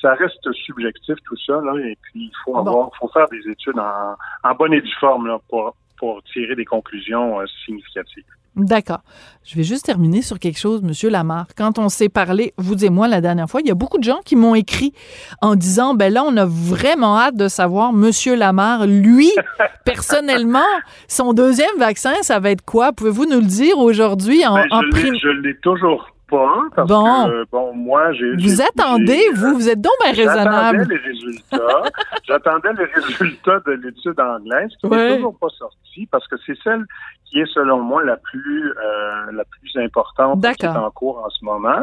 [0.00, 3.78] ça reste subjectif tout ça, là, et puis il faut avoir, faut faire des études
[3.78, 8.24] en, en bonne et due forme là, pour, pour tirer des conclusions euh, significatives.
[8.56, 9.00] D'accord.
[9.44, 11.46] Je vais juste terminer sur quelque chose, Monsieur Lamar.
[11.58, 14.04] Quand on s'est parlé, vous et moi, la dernière fois, il y a beaucoup de
[14.04, 14.94] gens qui m'ont écrit
[15.42, 19.30] en disant, ben là, on a vraiment hâte de savoir, Monsieur Lamar, lui,
[19.84, 20.64] personnellement,
[21.06, 22.92] son deuxième vaccin, ça va être quoi?
[22.92, 27.26] Pouvez-vous nous le dire aujourd'hui en, ben, en Je l'ai toujours pas, parce bon.
[27.26, 28.34] que, bon, moi, j'ai...
[28.36, 30.78] Vous attendez, vous, vous êtes donc bien raisonnable.
[30.78, 31.82] J'attendais les résultats.
[32.24, 36.84] J'attendais les résultats de l'étude anglaise, qui n'est toujours pas sorti, parce que c'est celle
[37.26, 41.30] qui est, selon moi, la plus, euh, la plus importante qui est en cours en
[41.30, 41.82] ce moment.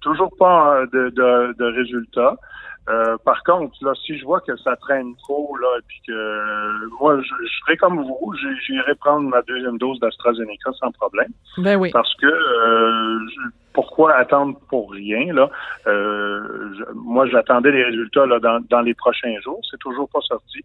[0.00, 2.36] Toujours pas de, de, de résultats.
[2.88, 6.88] Euh, par contre, là, si je vois que ça traîne trop, là, et puis que
[7.00, 8.34] moi, je, je comme vous,
[8.66, 11.30] j'irai prendre ma deuxième dose d'AstraZeneca sans problème.
[11.58, 11.90] Ben oui.
[11.92, 13.18] Parce que euh,
[13.72, 15.48] pourquoi attendre pour rien là?
[15.86, 19.60] Euh, Moi, j'attendais les résultats là dans, dans les prochains jours.
[19.70, 20.60] C'est toujours pas sorti.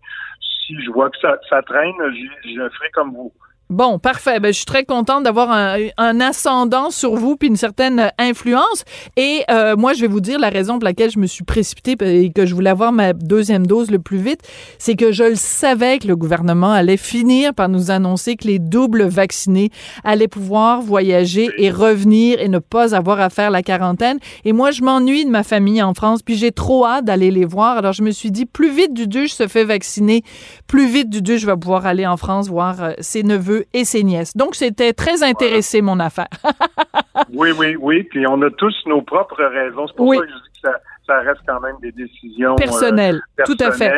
[0.66, 3.32] Si je vois que ça, ça traîne, je, je ferai comme vous.
[3.70, 4.40] Bon, parfait.
[4.40, 8.86] Ben, je suis très contente d'avoir un, ascendant sur vous puis une certaine influence.
[9.18, 11.98] Et euh, moi, je vais vous dire la raison pour laquelle je me suis précipitée
[12.02, 14.40] et que je voulais avoir ma deuxième dose le plus vite,
[14.80, 18.58] c'est que je le savais que le gouvernement allait finir par nous annoncer que les
[18.58, 19.70] doubles vaccinés
[20.06, 24.20] allaient pouvoir voyager et revenir et ne pas avoir à faire la quarantaine.
[24.46, 27.46] Et moi, je m'ennuie de ma famille en France, puis j'ai trop hâte d'aller les
[27.46, 27.78] voir.
[27.78, 30.24] Alors, je me suis dit, plus vite du je se fait vacciner,
[30.68, 34.04] plus vite du je vais pouvoir aller en France voir euh, ses neveux et ses
[34.04, 34.36] nièces.
[34.36, 36.28] Donc, c'était très intéressé, mon affaire.
[37.34, 38.04] oui, oui, oui.
[38.04, 39.88] Puis on a tous nos propres raisons.
[39.88, 40.70] C'est pour ça que je dis que
[41.06, 43.22] ça, reste quand même des décisions euh, personnelles.
[43.46, 43.94] Tout à fait.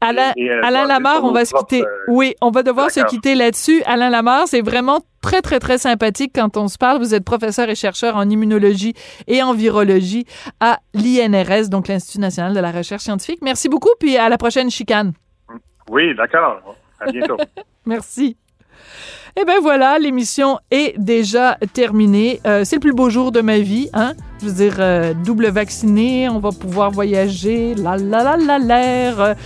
[0.00, 1.82] Alain, euh, Alain Lamar, on va se quitter.
[1.82, 3.82] Euh, oui, on va devoir se quitter là-dessus.
[3.86, 6.98] Alain Lamar, c'est vraiment très, très, très sympathique quand on se parle.
[6.98, 8.94] Vous êtes professeur et chercheur en immunologie
[9.28, 10.24] et en virologie
[10.60, 13.38] à l'INRS, donc l'Institut national de la recherche scientifique.
[13.42, 15.12] Merci beaucoup, puis à la prochaine chicane.
[15.90, 16.76] Oui, d'accord.
[17.00, 17.36] À bientôt.
[17.86, 18.36] Merci.
[19.36, 22.40] Et eh ben voilà, l'émission est déjà terminée.
[22.44, 24.14] Euh, c'est le plus beau jour de ma vie, hein?
[24.40, 29.36] Je veux dire, euh, double vacciné, on va pouvoir voyager, la la la la l'air.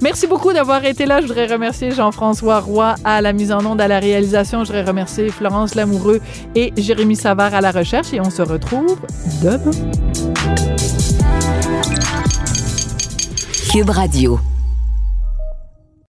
[0.00, 1.20] merci beaucoup d'avoir été là.
[1.20, 4.62] Je voudrais remercier Jean-François Roy à la mise en onde, à la réalisation.
[4.62, 6.20] Je voudrais remercier Florence Lamoureux
[6.54, 8.12] et Jérémy Savard à la recherche.
[8.12, 9.00] Et on se retrouve
[9.42, 9.72] demain.
[13.72, 14.38] Cube Radio.